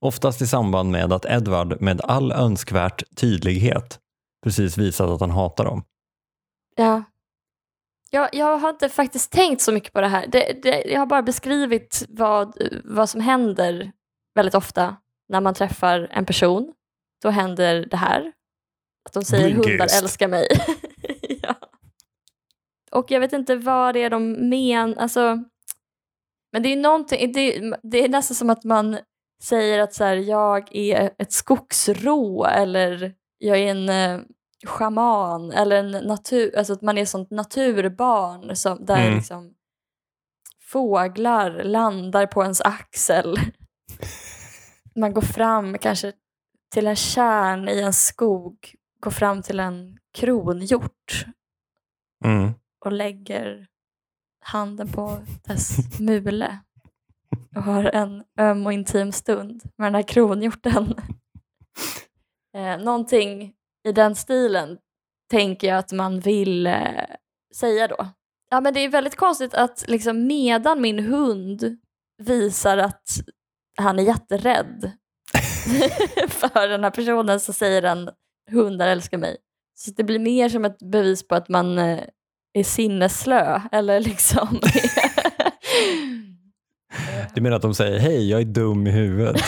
Oftast 0.00 0.42
i 0.42 0.46
samband 0.46 0.90
med 0.90 1.12
att 1.12 1.24
Edward 1.24 1.80
med 1.80 2.00
all 2.00 2.32
önskvärt 2.32 3.02
tydlighet 3.16 4.00
precis 4.44 4.78
visat 4.78 5.10
att 5.10 5.20
han 5.20 5.30
hatar 5.30 5.64
dem. 5.64 5.84
Ja. 6.76 7.02
Jag, 8.10 8.28
jag 8.32 8.58
har 8.58 8.70
inte 8.70 8.88
faktiskt 8.88 9.32
tänkt 9.32 9.62
så 9.62 9.72
mycket 9.72 9.92
på 9.92 10.00
det 10.00 10.08
här. 10.08 10.26
Det, 10.26 10.62
det, 10.62 10.84
jag 10.84 10.98
har 10.98 11.06
bara 11.06 11.22
beskrivit 11.22 12.06
vad, 12.08 12.56
vad 12.84 13.10
som 13.10 13.20
händer 13.20 13.92
väldigt 14.34 14.54
ofta 14.54 14.96
när 15.28 15.40
man 15.40 15.54
träffar 15.54 16.08
en 16.10 16.26
person. 16.26 16.72
Då 17.22 17.30
händer 17.30 17.86
det 17.90 17.96
här. 17.96 18.32
Att 19.04 19.12
de 19.12 19.24
säger 19.24 19.44
Blinkist. 19.44 19.68
hundar 19.68 20.02
älskar 20.02 20.28
mig. 20.28 20.46
ja. 21.42 21.54
Och 22.90 23.10
jag 23.10 23.20
vet 23.20 23.32
inte 23.32 23.56
vad 23.56 23.94
det 23.94 24.02
är 24.02 24.10
de 24.10 24.48
menar. 24.48 24.96
Alltså, 24.96 25.44
men 26.56 26.62
det 26.62 26.68
är 26.72 26.76
någonting, 26.76 27.32
det, 27.32 27.74
det 27.82 28.04
är 28.04 28.08
nästan 28.08 28.34
som 28.34 28.50
att 28.50 28.64
man 28.64 28.98
säger 29.42 29.78
att 29.78 29.94
så 29.94 30.04
här, 30.04 30.16
jag 30.16 30.76
är 30.76 31.10
ett 31.18 31.32
skogsrå 31.32 32.44
eller 32.44 33.14
jag 33.38 33.58
är 33.58 33.70
en 33.70 33.88
eh, 33.88 34.20
schaman 34.66 35.52
eller 35.52 35.76
en 35.76 35.90
natur, 35.90 36.56
alltså 36.58 36.72
att 36.72 36.82
man 36.82 36.98
är 36.98 37.04
sånt 37.04 37.30
naturbarn 37.30 38.56
som, 38.56 38.84
där 38.84 38.96
Mm. 39.02 39.16
liksom 39.16 39.54
fåglar 40.72 41.64
landar 41.64 42.26
på 42.26 42.42
ens 42.42 42.60
axel. 42.60 43.36
Man 44.96 45.12
går 45.12 45.22
fram 45.22 45.78
kanske 45.78 46.12
till 46.72 46.86
en 46.86 46.96
kärn 46.96 47.68
i 47.68 47.80
en 47.80 47.92
skog, 47.92 48.74
går 49.00 49.10
fram 49.10 49.42
till 49.42 49.60
en 49.60 49.98
kronhjort 50.18 51.26
Mm. 52.24 52.50
och 52.84 52.92
lägger 52.92 53.66
handen 54.46 54.92
på 54.92 55.18
dess 55.44 56.00
mule 56.00 56.58
och 57.56 57.62
har 57.62 57.84
en 57.84 58.24
öm 58.38 58.66
och 58.66 58.72
intim 58.72 59.12
stund 59.12 59.62
med 59.76 59.86
den 59.86 59.94
här 59.94 60.02
kronhjorten. 60.02 60.94
Eh, 62.56 62.78
någonting 62.78 63.52
i 63.88 63.92
den 63.92 64.14
stilen 64.14 64.78
tänker 65.30 65.68
jag 65.68 65.78
att 65.78 65.92
man 65.92 66.20
vill 66.20 66.66
eh, 66.66 67.04
säga 67.54 67.88
då. 67.88 68.08
Ja 68.50 68.60
men 68.60 68.74
det 68.74 68.80
är 68.80 68.88
väldigt 68.88 69.16
konstigt 69.16 69.54
att 69.54 69.84
liksom 69.88 70.26
medan 70.26 70.80
min 70.80 70.98
hund 70.98 71.78
visar 72.22 72.78
att 72.78 73.08
han 73.76 73.98
är 73.98 74.02
jätterädd 74.02 74.92
för 76.28 76.68
den 76.68 76.84
här 76.84 76.90
personen 76.90 77.40
så 77.40 77.52
säger 77.52 77.82
den 77.82 78.10
hundar 78.50 78.88
älskar 78.88 79.18
mig. 79.18 79.36
Så 79.74 79.90
det 79.90 80.04
blir 80.04 80.18
mer 80.18 80.48
som 80.48 80.64
ett 80.64 80.78
bevis 80.78 81.28
på 81.28 81.34
att 81.34 81.48
man 81.48 81.78
eh, 81.78 82.04
är 82.58 82.64
sinnesslö 82.64 83.60
eller 83.72 84.00
liksom 84.00 84.60
Du 87.34 87.40
menar 87.40 87.56
att 87.56 87.62
de 87.62 87.74
säger 87.74 87.98
hej, 87.98 88.30
jag 88.30 88.40
är 88.40 88.44
dum 88.44 88.86
i 88.86 88.90
huvudet? 88.90 89.40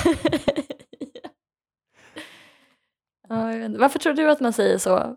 ja. 3.29 3.51
Varför 3.79 3.99
tror 3.99 4.13
du 4.15 4.31
att 4.31 4.41
man 4.41 4.53
säger 4.53 4.79
så? 4.79 5.17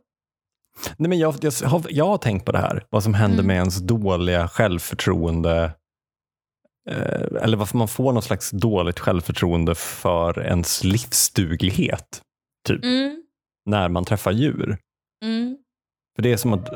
Nej, 0.98 1.10
men 1.10 1.20
jag, 1.20 1.36
jag, 1.42 1.52
har, 1.68 1.86
jag 1.90 2.06
har 2.08 2.18
tänkt 2.18 2.46
på 2.46 2.52
det 2.52 2.58
här, 2.58 2.86
vad 2.90 3.04
som 3.04 3.14
händer 3.14 3.38
Mm. 3.38 3.48
med 3.48 3.56
ens 3.56 3.78
dåliga 3.78 4.48
självförtroende. 4.48 5.72
Eh, 6.90 7.44
eller 7.44 7.58
varför 7.58 7.78
man 7.78 7.88
får 7.88 8.14
någon 8.14 8.22
slags 8.24 8.52
dåligt 8.52 9.00
självförtroende 9.00 9.76
för 9.76 10.40
ens 10.44 10.84
livsduglighet. 10.84 12.22
Typ, 12.68 12.84
Mm. 12.84 13.24
när 13.66 13.90
man 13.90 14.06
träffar 14.06 14.32
djur. 14.32 14.78
Mm. 15.26 15.58
För 16.16 16.24
det 16.24 16.32
är 16.34 16.38
som 16.38 16.54
att 16.54 16.70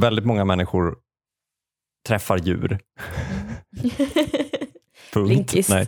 väldigt 0.00 0.24
många 0.24 0.44
människor 0.44 0.96
träffar 2.06 2.38
djur. 2.38 2.78
Punkt. 5.12 5.28
Blinkist. 5.28 5.70
Nej. 5.70 5.86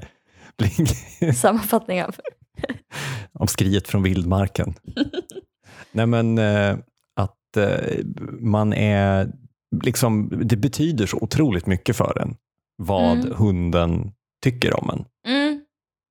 Blink. 0.59 0.89
Sammanfattning 1.37 2.03
av. 2.03 2.15
Om 3.33 3.47
skriet 3.47 3.89
från 3.89 4.03
vildmarken. 4.03 4.75
Nej 5.93 6.07
men 6.07 6.39
eh, 6.39 6.77
att 7.17 7.57
eh, 7.57 8.05
man 8.41 8.73
är, 8.73 9.33
liksom, 9.85 10.33
det 10.45 10.57
betyder 10.57 11.07
så 11.07 11.17
otroligt 11.21 11.67
mycket 11.67 11.97
för 11.97 12.19
en 12.23 12.37
vad 12.77 13.19
Mm. 13.19 13.33
hunden 13.37 14.13
tycker 14.43 14.81
om 14.81 14.91
en. 14.91 15.05
Mm. 15.33 15.61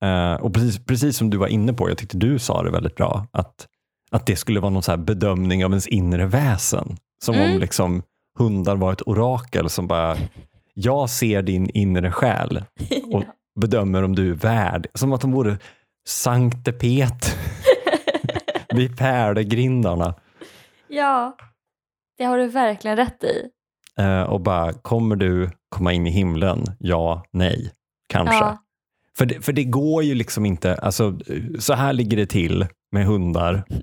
Eh, 0.03 0.41
och 0.41 0.53
precis, 0.53 0.85
precis 0.85 1.17
som 1.17 1.29
du 1.29 1.37
var 1.37 1.47
inne 1.47 1.73
på, 1.73 1.89
jag 1.89 1.97
tyckte 1.97 2.17
du 2.17 2.39
sa 2.39 2.63
det 2.63 2.71
väldigt 2.71 2.95
bra, 2.95 3.27
att, 3.31 3.67
att 4.11 4.25
det 4.25 4.35
skulle 4.35 4.59
vara 4.59 4.69
någon 4.69 4.83
så 4.83 4.97
bedömning 4.97 5.65
av 5.65 5.71
ens 5.71 5.87
inre 5.87 6.25
väsen. 6.25 6.97
Som 7.25 7.35
Mm. 7.35 7.53
om 7.53 7.59
liksom 7.59 8.03
hundar 8.37 8.75
var 8.75 8.93
ett 8.93 9.01
orakel 9.07 9.69
som 9.69 9.87
bara 9.87 10.17
Jag 10.73 11.09
ser 11.09 11.41
din 11.41 11.69
inre 11.69 12.11
själ 12.11 12.63
och 13.13 13.23
bedömer 13.59 14.03
om 14.03 14.15
du 14.15 14.29
är 14.29 14.33
värd. 14.35 14.87
Som 14.93 15.13
att 15.13 15.21
de 15.21 15.31
vore 15.31 15.57
Sankte 16.07 16.71
Pet 16.71 17.37
vid 18.75 18.97
pärlegrindarna. 18.97 20.15
ja, 20.87 21.37
det 22.17 22.23
har 22.23 22.37
du 22.37 22.47
verkligen 22.47 22.97
rätt 22.97 23.23
i. 23.23 23.49
Eh, 24.01 24.21
och 24.21 24.41
bara, 24.41 24.73
kommer 24.73 25.15
du 25.15 25.49
komma 25.69 25.93
in 25.93 26.07
i 26.07 26.11
himlen? 26.11 26.63
Ja, 26.79 27.23
nej, 27.31 27.71
kanske. 28.09 28.35
Ja. 28.35 28.57
För, 29.17 29.25
det, 29.25 29.41
för 29.41 29.53
det 29.53 29.63
går 29.63 30.03
ju 30.03 30.15
liksom 30.15 30.45
inte, 30.45 30.75
alltså, 30.75 31.19
så 31.59 31.73
här 31.73 31.93
ligger 31.93 32.17
det 32.17 32.25
till 32.25 32.67
med 32.91 33.05
hundar. 33.05 33.63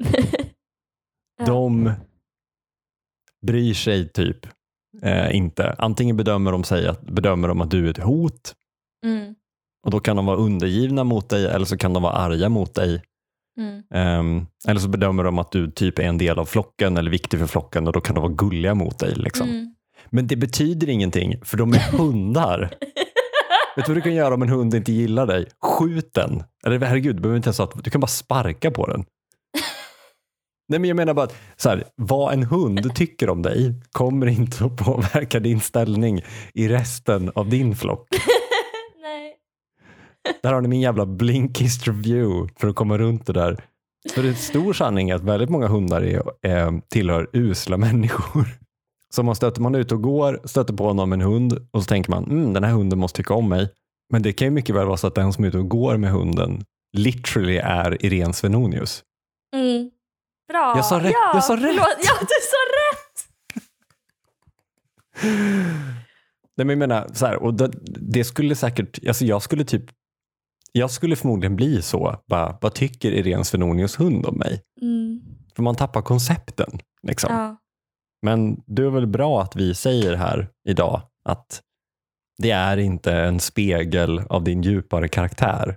Ja. 1.38 1.44
De 1.46 1.92
bryr 3.46 3.74
sig 3.74 4.08
typ 4.08 4.46
eh, 5.02 5.36
inte. 5.36 5.74
Antingen 5.78 6.16
bedömer 6.16 6.52
de, 6.52 6.64
sig 6.64 6.86
att, 6.88 7.02
bedömer 7.02 7.48
de 7.48 7.60
att 7.60 7.70
du 7.70 7.86
är 7.86 7.90
ett 7.90 7.98
hot 8.02 8.54
Mm, 9.06 9.34
och 9.84 9.90
då 9.90 10.00
kan 10.00 10.16
de 10.16 10.26
vara 10.26 10.36
undergivna 10.36 11.04
mot 11.04 11.28
dig 11.28 11.46
eller 11.46 11.64
så 11.66 11.76
kan 11.76 11.92
de 11.92 12.02
vara 12.02 12.12
arga 12.12 12.48
mot 12.48 12.74
dig. 12.74 13.02
mm. 13.58 13.82
Ehm, 13.94 14.46
eller 14.68 14.80
så 14.80 14.88
bedömer 14.88 15.24
de 15.24 15.38
att 15.38 15.52
du 15.52 15.70
typ 15.70 15.98
är 15.98 16.02
en 16.02 16.18
del 16.18 16.38
av 16.38 16.44
flocken 16.44 16.96
eller 16.96 17.10
viktig 17.10 17.38
för 17.40 17.46
flocken 17.46 17.86
och 17.86 17.92
då 17.92 18.00
kan 18.00 18.14
de 18.14 18.20
vara 18.20 18.32
gulliga 18.32 18.74
mot 18.74 18.98
dig. 18.98 19.14
Liksom. 19.14 19.48
Mm. 19.48 19.74
Men 20.10 20.26
det 20.26 20.36
betyder 20.36 20.88
ingenting 20.88 21.34
för 21.44 21.56
de 21.56 21.72
är 21.72 21.78
hundar. 21.98 22.60
Vet 23.76 23.86
du 23.86 23.92
vad 23.92 23.96
du 23.96 24.00
kan 24.00 24.14
göra 24.14 24.34
om 24.34 24.42
en 24.42 24.48
hund 24.48 24.74
inte 24.74 24.92
gillar 24.92 25.26
dig? 25.26 25.46
Skjut 25.62 26.14
den. 26.14 26.42
Eller 26.66 26.80
herregud, 26.80 27.16
du 27.16 27.22
behöver 27.22 27.36
inte 27.36 27.48
ens 27.48 27.58
ha, 27.58 27.70
du 27.84 27.90
kan 27.90 28.00
bara 28.00 28.06
sparka 28.06 28.70
på 28.70 28.86
den. 28.86 29.04
Nej 30.68 30.80
men 30.80 30.88
jag 30.88 30.96
menar 30.96 31.14
bara 31.14 31.24
att 31.24 31.36
så 31.56 31.68
här, 31.68 31.84
vad 31.96 32.32
en 32.32 32.42
hund 32.42 32.94
tycker 32.94 33.30
om 33.30 33.42
dig 33.42 33.74
kommer 33.92 34.26
inte 34.26 34.64
att 34.64 34.76
påverka 34.76 35.40
din 35.40 35.60
ställning 35.60 36.20
i 36.54 36.68
resten 36.68 37.30
av 37.34 37.48
din 37.48 37.76
flock. 37.76 38.08
Nej. 39.02 39.34
Där 40.42 40.52
har 40.52 40.60
ni 40.60 40.68
min 40.68 40.80
jävla 40.80 41.06
blinkist 41.06 41.88
review 41.88 42.54
för 42.60 42.68
att 42.68 42.76
komma 42.76 42.98
runt 42.98 43.26
det 43.26 43.32
där. 43.32 43.60
För 44.14 44.22
det 44.22 44.28
är 44.28 44.30
en 44.30 44.36
stor 44.36 44.72
sanning 44.72 45.10
att 45.10 45.22
väldigt 45.22 45.50
många 45.50 45.66
hundar 45.66 46.02
är, 46.02 46.22
är, 46.42 46.80
tillhör 46.88 47.30
usla 47.32 47.76
människor. 47.76 48.46
Så 49.14 49.22
man 49.22 49.36
stöter 49.36 49.60
man 49.60 49.74
ut 49.74 49.92
och 49.92 50.02
går, 50.02 50.40
stöter 50.44 50.74
på 50.74 50.92
någon 50.92 51.08
med 51.08 51.16
en 51.16 51.26
hund 51.26 51.68
och 51.70 51.82
så 51.82 51.86
tänker 51.86 52.10
man 52.10 52.24
mm, 52.24 52.52
den 52.52 52.64
här 52.64 52.72
hunden 52.72 52.98
måste 52.98 53.16
tycka 53.16 53.34
om 53.34 53.48
mig. 53.48 53.68
Men 54.12 54.22
det 54.22 54.32
kan 54.32 54.46
ju 54.46 54.50
mycket 54.50 54.74
väl 54.74 54.86
vara 54.86 54.96
så 54.96 55.06
att 55.06 55.14
den 55.14 55.32
som 55.32 55.44
är 55.44 55.48
ute 55.48 55.58
och 55.58 55.68
går 55.68 55.96
med 55.96 56.10
hunden 56.10 56.64
literally 56.96 57.56
är 57.56 58.04
Irene 58.06 58.32
Svenonius. 58.32 59.02
Mm. 59.56 59.90
Bra. 60.48 60.72
Jag 60.76 60.84
sa 60.86 60.98
rätt, 60.98 61.12
Ja, 61.12 61.30
jag 61.34 61.44
sa 61.44 61.56
rätt. 61.56 61.60
förlåt. 61.62 61.96
Ja, 61.98 62.12
du 62.20 62.26
sa 62.42 62.62
rätt. 62.76 63.26
Nej, 66.56 66.66
men 66.66 66.68
jag 66.68 66.78
menar, 66.78 67.08
så 67.12 67.26
här, 67.26 67.36
och 67.42 67.54
det, 67.54 67.70
det 68.00 68.24
skulle 68.24 68.56
säkert, 68.56 69.06
alltså 69.08 69.24
jag 69.24 69.42
skulle 69.42 69.64
typ, 69.64 69.84
jag 70.72 70.90
skulle 70.90 71.16
förmodligen 71.16 71.56
bli 71.56 71.82
så, 71.82 72.22
bara, 72.26 72.58
vad 72.60 72.74
tycker 72.74 73.12
Irene 73.12 73.44
Svenonius 73.44 74.00
hund 74.00 74.26
om 74.26 74.38
mig? 74.38 74.62
Mm. 74.80 75.20
För 75.56 75.62
man 75.62 75.74
tappar 75.74 76.02
koncepten. 76.02 76.78
Liksom. 77.02 77.34
Ja. 77.34 77.56
Men 78.22 78.62
det 78.66 78.82
är 78.82 78.90
väl 78.90 79.06
bra 79.06 79.42
att 79.42 79.56
vi 79.56 79.74
säger 79.74 80.14
här 80.14 80.48
idag 80.68 81.02
att 81.24 81.62
det 82.38 82.50
är 82.50 82.76
inte 82.76 83.12
en 83.12 83.40
spegel 83.40 84.18
av 84.28 84.44
din 84.44 84.62
djupare 84.62 85.08
karaktär. 85.08 85.76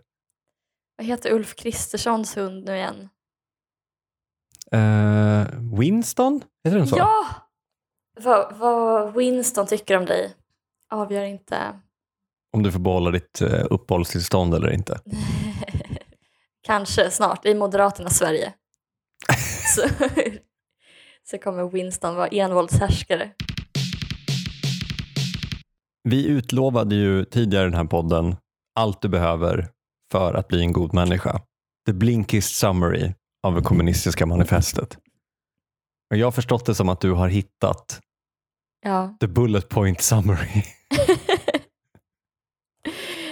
Vad 0.97 1.07
heter 1.07 1.31
Ulf 1.33 1.55
Kristerssons 1.55 2.37
hund 2.37 2.65
nu 2.65 2.75
igen? 2.75 3.09
Eh, 4.71 5.47
Winston? 5.79 6.41
Heter 6.63 6.77
den 6.77 6.87
så? 6.87 6.97
Ja! 6.97 7.25
Vad, 8.21 8.55
vad 8.57 9.13
Winston 9.13 9.67
tycker 9.67 9.97
om 9.97 10.05
dig 10.05 10.33
avgör 10.91 11.23
inte. 11.23 11.79
Om 12.53 12.63
du 12.63 12.71
får 12.71 12.79
behålla 12.79 13.11
ditt 13.11 13.41
uh, 13.41 13.65
uppehållstillstånd 13.69 14.53
eller 14.53 14.71
inte. 14.71 14.99
Kanske 16.63 17.11
snart 17.11 17.45
i 17.45 17.55
Moderaternas 17.55 18.17
Sverige. 18.17 18.53
så, 19.75 19.89
så 21.23 21.37
kommer 21.37 21.69
Winston 21.69 22.15
vara 22.15 22.27
envåldshärskare. 22.27 23.31
Vi 26.03 26.27
utlovade 26.27 26.95
ju 26.95 27.25
tidigare 27.25 27.67
i 27.67 27.69
den 27.69 27.79
här 27.79 27.85
podden 27.85 28.35
allt 28.75 29.01
du 29.01 29.09
behöver 29.09 29.67
för 30.11 30.33
att 30.33 30.47
bli 30.47 30.61
en 30.61 30.73
god 30.73 30.93
människa. 30.93 31.41
The 31.85 31.93
Blinkist 31.93 32.55
Summary 32.55 33.13
av 33.43 33.55
det 33.55 33.61
kommunistiska 33.61 34.25
manifestet. 34.25 34.97
Och 36.11 36.17
jag 36.17 36.27
har 36.27 36.31
förstått 36.31 36.65
det 36.65 36.75
som 36.75 36.89
att 36.89 37.01
du 37.01 37.11
har 37.11 37.27
hittat 37.27 37.99
Ja. 38.81 39.17
the 39.19 39.27
bullet 39.27 39.69
point 39.69 40.01
summary. 40.01 40.63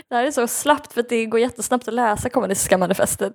Det 0.09 0.15
här 0.15 0.25
är 0.25 0.31
så 0.31 0.47
slappt 0.47 0.93
för 0.93 1.05
det 1.09 1.25
går 1.25 1.39
jättesnabbt 1.39 1.87
att 1.87 1.93
läsa 1.93 2.29
kommunistiska 2.29 2.77
manifestet. 2.77 3.33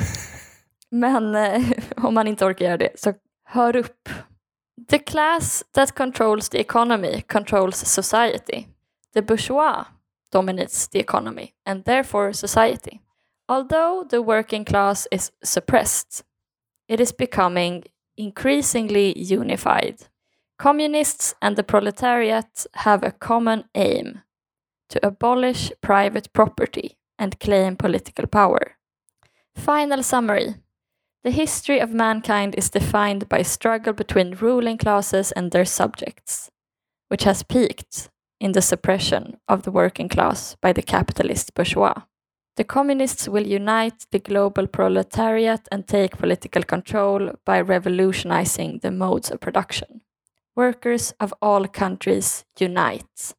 Men 0.90 1.34
eh, 1.34 1.62
om 1.96 2.14
man 2.14 2.26
inte 2.26 2.44
orkar 2.44 2.64
göra 2.64 2.76
det, 2.76 2.90
så 3.00 3.14
hör 3.44 3.76
upp. 3.76 4.08
The 4.90 4.98
class 4.98 5.64
that 5.72 5.92
controls 5.94 6.48
the 6.48 6.60
economy 6.60 7.20
controls 7.22 7.76
society. 7.76 8.64
The 9.14 9.22
bourgeois 9.22 9.84
dominates 10.32 10.88
the 10.88 10.98
economy 11.00 11.48
and 11.68 11.84
therefore 11.84 12.34
society. 12.34 12.98
Although 13.48 14.04
the 14.08 14.22
working 14.22 14.64
class 14.64 15.06
is 15.12 15.30
suppressed, 15.42 16.24
it 16.88 17.00
is 17.00 17.12
becoming 17.12 17.84
increasingly 18.16 19.16
unified. 19.18 20.08
Communists 20.58 21.34
and 21.40 21.56
the 21.56 21.62
proletariat 21.62 22.66
have 22.74 23.02
a 23.02 23.12
common 23.12 23.64
aim 23.74 24.22
to 24.88 25.06
abolish 25.06 25.70
private 25.80 26.32
property 26.32 26.96
and 27.18 27.38
claim 27.38 27.76
political 27.76 28.26
power. 28.26 28.76
Final 29.54 30.02
summary 30.02 30.54
The 31.22 31.30
history 31.30 31.78
of 31.78 31.92
mankind 31.92 32.54
is 32.56 32.70
defined 32.70 33.28
by 33.28 33.42
struggle 33.42 33.92
between 33.92 34.36
ruling 34.40 34.78
classes 34.78 35.32
and 35.32 35.50
their 35.50 35.64
subjects, 35.64 36.50
which 37.08 37.24
has 37.24 37.42
peaked 37.42 38.10
in 38.40 38.52
the 38.52 38.62
suppression 38.62 39.38
of 39.48 39.62
the 39.62 39.70
working 39.70 40.08
class 40.08 40.56
by 40.60 40.72
the 40.72 40.82
capitalist 40.82 41.54
bourgeois. 41.54 42.02
The 42.56 42.64
communists 42.64 43.28
will 43.28 43.46
unite 43.46 44.06
the 44.10 44.18
global 44.18 44.66
proletariat 44.66 45.68
and 45.70 45.86
take 45.86 46.16
political 46.16 46.62
control 46.62 47.32
by 47.44 47.60
revolutionizing 47.60 48.80
the 48.82 48.90
modes 48.90 49.30
of 49.30 49.40
production. 49.40 50.00
Workers 50.54 51.12
of 51.20 51.34
all 51.42 51.68
countries 51.68 52.46
unite. 52.58 53.34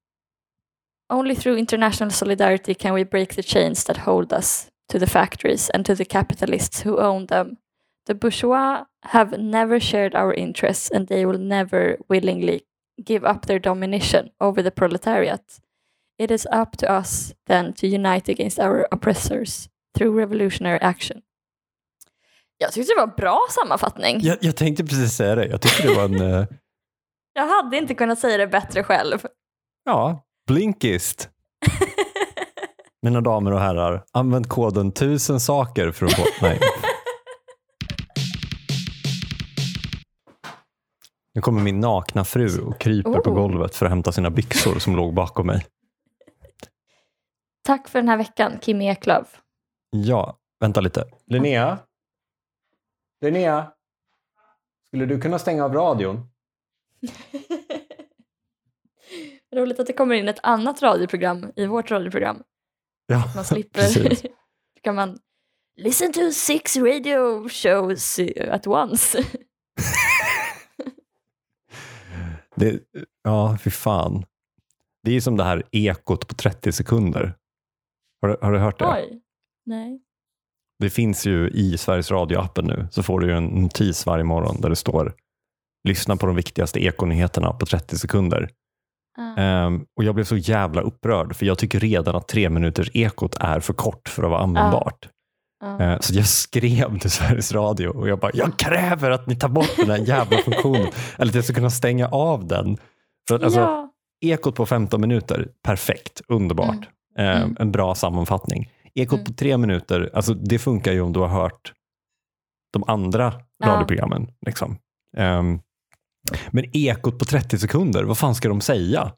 Only 1.09 1.33
through 1.33 1.57
international 1.57 2.11
solidarity 2.11 2.75
can 2.75 2.93
we 2.93 3.03
break 3.03 3.33
the 3.33 3.41
chains 3.41 3.83
that 3.85 3.97
hold 3.97 4.31
us 4.31 4.69
to 4.89 4.99
the 4.99 5.07
factories 5.07 5.69
and 5.71 5.83
to 5.85 5.95
the 5.95 6.05
capitalists 6.05 6.81
who 6.81 6.99
own 6.99 7.25
them. 7.25 7.57
The 8.05 8.13
bourgeois 8.13 8.83
have 9.03 9.39
never 9.39 9.79
shared 9.79 10.15
our 10.15 10.33
interests 10.33 10.91
and 10.91 11.07
they 11.07 11.25
will 11.25 11.39
never 11.39 11.97
willingly 12.07 12.67
give 13.03 13.25
up 13.25 13.45
their 13.47 13.59
domination 13.59 14.29
over 14.39 14.61
the 14.61 14.71
proletariat. 14.71 15.59
It 16.19 16.31
is 16.31 16.45
up 16.45 16.77
to 16.77 16.85
us 16.97 17.33
then 17.47 17.73
to 17.73 17.87
unite 17.87 18.31
against 18.31 18.59
our 18.59 18.87
oppressors 18.91 19.69
through 19.97 20.17
revolutionary 20.19 20.79
action. 20.81 21.21
Jag 22.57 22.71
tyckte 22.71 22.93
det 22.93 23.01
var 23.01 23.07
en 23.07 23.13
bra 23.17 23.39
sammanfattning. 23.49 24.19
Jag, 24.21 24.37
jag 24.41 24.55
tänkte 24.55 24.83
precis 24.85 25.13
säga 25.13 25.35
det. 25.35 25.45
Jag 25.45 25.61
tycker 25.61 25.89
det 25.89 25.95
var 25.95 26.03
en, 26.05 26.21
eh, 26.33 26.45
Jag 27.33 27.47
hade 27.47 27.77
inte 27.77 27.93
kunnat 27.95 28.19
säga 28.19 28.37
det 28.37 28.47
bättre 28.47 28.83
själv. 28.83 29.17
ja, 29.85 30.25
blinkist. 30.47 31.29
Mina 33.01 33.21
damer 33.21 33.51
och 33.53 33.59
herrar, 33.59 34.03
använd 34.13 34.49
koden 34.49 34.91
tusen 34.91 35.39
saker 35.39 35.91
för 35.91 36.05
att 36.05 36.13
få... 36.13 36.23
Nej. 36.41 36.59
Nu 41.33 41.41
kommer 41.41 41.61
min 41.61 41.79
nakna 41.79 42.23
fru 42.25 42.61
och 42.61 42.79
kryper 42.79 43.19
på 43.19 43.29
Oh. 43.29 43.35
golvet 43.35 43.75
för 43.75 43.85
att 43.85 43.89
hämta 43.91 44.11
sina 44.11 44.29
byxor 44.29 44.79
som 44.79 44.95
låg 44.95 45.13
bakom 45.13 45.47
mig. 45.47 45.65
Tack 47.67 47.87
för 47.87 47.99
den 47.99 48.09
här 48.09 48.17
veckan, 48.17 48.59
Kim 48.61 48.81
Eklöf. 48.81 49.41
Ja, 49.89 50.37
vänta 50.59 50.81
lite. 50.81 51.05
Linnea? 51.25 51.79
Linnea? 53.21 53.71
Skulle 54.87 55.05
du 55.05 55.21
kunna 55.21 55.39
stänga 55.39 55.65
av 55.65 55.73
radion? 55.73 56.29
Roligt 59.55 59.79
att 59.79 59.87
det 59.87 59.93
kommer 59.93 60.15
in 60.15 60.27
ett 60.27 60.39
annat 60.43 60.81
radioprogram 60.81 61.51
i 61.55 61.65
vårt 61.65 61.91
radioprogram. 61.91 62.43
Ja, 63.07 63.31
Man 63.35 63.45
slipper. 63.45 63.81
precis. 63.81 64.21
Då 64.21 64.81
kan 64.81 64.95
man 64.95 65.19
listen 65.75 66.13
to 66.13 66.31
six 66.31 66.77
radio 66.77 67.49
shows 67.49 68.19
at 68.51 68.67
once. 68.67 69.23
Det, 72.55 72.79
ja, 73.23 73.57
fy 73.63 73.69
fan. 73.69 74.25
Det 75.03 75.11
är 75.11 75.21
som 75.21 75.37
det 75.37 75.43
här 75.43 75.63
ekot 75.71 76.27
på 76.27 76.35
30 76.35 76.71
sekunder. 76.71 77.35
Har, 78.21 78.29
du- 78.29 78.37
har 78.41 78.51
du 78.51 78.59
hört 78.59 78.79
det? 78.79 78.85
Oj. 78.87 79.21
Nej. 79.65 79.99
Det 80.79 80.89
finns 80.89 81.25
ju 81.27 81.49
i 81.49 81.77
Sveriges 81.77 82.11
Radio-appen 82.11 82.61
nu, 82.67 82.87
så 82.91 83.03
får 83.03 83.19
du 83.19 83.33
en 83.37 83.45
notis 83.45 84.05
varje 84.05 84.23
morgon 84.23 84.61
där 84.61 84.69
det 84.69 84.75
står 84.75 85.13
lyssna 85.87 86.15
på 86.17 86.25
de 86.27 86.35
viktigaste 86.35 86.83
ekonyheterna 86.85 87.53
på 87.53 87.65
30 87.65 87.97
sekunder. 87.97 88.49
Ja. 89.17 89.37
Ehm, 89.37 89.85
och 89.97 90.03
jag 90.03 90.15
blev 90.15 90.23
så 90.23 90.37
jävla 90.37 90.81
upprörd 90.81 91.35
för 91.35 91.45
jag 91.45 91.57
tycker 91.57 91.79
redan 91.79 92.15
att 92.15 92.27
tre 92.27 92.49
minuters 92.49 92.89
ekot 92.93 93.35
är 93.39 93.59
för 93.59 93.73
kort 93.73 94.09
för 94.09 94.23
att 94.23 94.29
vara 94.29 94.41
användbart. 94.41 95.09
Ja. 95.59 95.81
Eh, 95.81 95.99
Så 95.99 96.13
jag 96.15 96.25
skrev 96.27 96.99
till 96.99 97.11
Sveriges 97.11 97.51
Radio 97.53 97.87
och 97.87 98.09
jag 98.09 98.19
bara, 98.19 98.31
jag 98.33 98.57
kräver 98.59 99.11
att 99.11 99.27
ni 99.27 99.35
tar 99.35 99.49
bort 99.49 99.71
den 99.77 99.89
här 99.89 99.97
jävla 99.97 100.37
funktionen. 100.37 100.87
Eller 101.17 101.31
att 101.31 101.35
jag 101.35 101.43
ska 101.43 101.53
kunna 101.53 101.69
stänga 101.69 102.07
av 102.07 102.47
den. 102.47 102.77
För 103.27 103.35
att, 103.35 103.43
alltså, 103.43 103.59
ja. 103.59 103.93
Ekot 104.21 104.55
på 104.55 104.65
15 104.65 105.01
minuter, 105.01 105.47
perfekt, 105.63 106.21
underbart. 106.27 106.89
Eh, 107.17 107.41
Mm. 107.41 107.55
En 107.59 107.71
bra 107.71 107.95
sammanfattning. 107.95 108.71
Ekot 108.93 109.19
Mm. 109.19 109.25
på 109.25 109.33
tre 109.33 109.57
minuter, 109.57 110.09
alltså, 110.13 110.33
det 110.33 110.59
funkar 110.59 110.91
ju 110.91 111.01
om 111.01 111.13
du 111.13 111.19
har 111.19 111.27
hört 111.27 111.73
de 112.73 112.83
andra 112.87 113.33
Ja. 113.57 113.67
radioprogrammen. 113.67 114.27
Liksom. 114.45 114.77
Ehm, 115.17 115.59
men 116.51 116.65
ekot 116.77 117.19
på 117.19 117.25
30 117.25 117.57
sekunder, 117.59 118.03
vad 118.03 118.17
fan 118.17 118.35
ska 118.35 118.49
de 118.49 118.61
säga? 118.61 119.13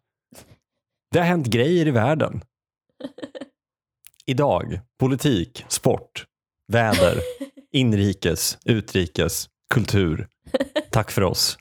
Det 1.12 1.20
har 1.20 1.26
hänt 1.26 1.48
grejer 1.48 1.88
i 1.88 1.92
världen. 1.92 2.42
Idag, 4.26 4.80
politik, 5.00 5.66
sport, 5.68 6.26
väder, 6.68 7.18
inrikes, 7.72 8.58
utrikes, 8.66 9.50
kultur. 9.74 10.28
Tack 10.92 11.12
för 11.12 11.24
oss. 11.24 11.58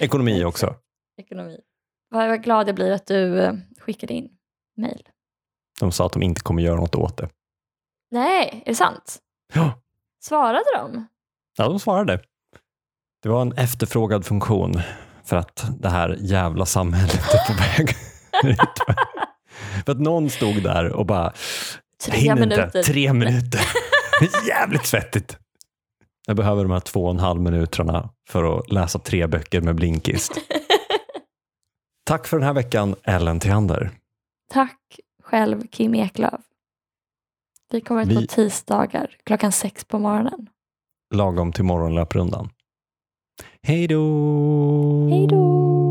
Ekonomi 0.00 0.44
också. 0.44 0.74
Ekonomi. 1.16 1.58
Vad 2.10 2.28
vad 2.28 2.42
glad 2.42 2.68
jag 2.68 2.74
blir 2.74 2.90
att 2.92 3.06
du 3.06 3.40
eh, 3.40 3.52
skickade 3.84 4.14
in 4.14 4.28
mejl. 4.76 5.02
De 5.80 5.92
sa 5.92 6.06
att 6.06 6.12
de 6.12 6.22
inte 6.22 6.40
kommer 6.40 6.62
göra 6.62 6.76
något 6.76 6.94
åt 6.94 7.16
det. 7.16 7.28
Nej, 8.10 8.62
är 8.66 8.70
det 8.70 8.74
sant? 8.76 9.18
Ja, 9.54 9.72
Svarade 10.24 10.64
de? 10.76 11.06
ja 11.56 11.68
de 11.68 11.80
svarade. 11.80 12.20
Det 13.22 13.28
var 13.28 13.42
en 13.42 13.52
efterfrågad 13.52 14.24
funktion 14.26 14.80
för 15.24 15.36
att 15.36 15.66
det 15.80 15.88
här 15.88 16.16
jävla 16.20 16.66
samhället 16.66 17.14
är 17.14 17.46
på 17.46 17.52
väg. 17.82 17.96
För 19.84 19.92
att 19.92 20.00
någon 20.00 20.30
stod 20.30 20.62
där 20.62 20.92
och 20.92 21.06
bara, 21.06 21.22
jag 21.24 21.32
Tre 22.12 22.20
hinner 22.20 22.34
minuter. 22.40 22.64
inte, 22.64 22.82
tre 22.82 23.12
minuter. 23.12 23.60
Jävligt 24.48 24.86
svettigt. 24.86 25.38
Jag 26.26 26.36
behöver 26.36 26.62
de 26.62 26.70
här 26.72 26.80
två 26.80 27.04
och 27.04 27.10
en 27.10 27.18
halv 27.18 27.40
minuterna 27.40 28.10
för 28.28 28.58
att 28.58 28.72
läsa 28.72 28.98
tre 28.98 29.26
böcker 29.26 29.60
med 29.60 29.74
blinkist. 29.74 30.32
Tack 32.04 32.26
för 32.26 32.36
den 32.38 32.46
här 32.46 32.54
veckan, 32.54 32.94
Ellen 33.02 33.40
Theander. 33.40 33.90
Tack 34.50 35.00
själv 35.22 35.66
Kim 35.66 35.94
Eklöf. 35.94 36.40
Vi 37.70 37.80
kommer 37.80 38.02
ut 38.02 38.08
Vi- 38.08 38.26
på 38.26 38.34
tisdagar 38.34 39.16
klockan 39.24 39.52
sex 39.52 39.84
på 39.84 39.98
morgonen. 39.98 40.48
Lagom 41.14 41.52
till 41.52 41.64
morgonlöprundan. 41.64 42.48
Hej 43.62 43.86
då! 43.88 45.08
Hej 45.10 45.26
då! 45.26 45.83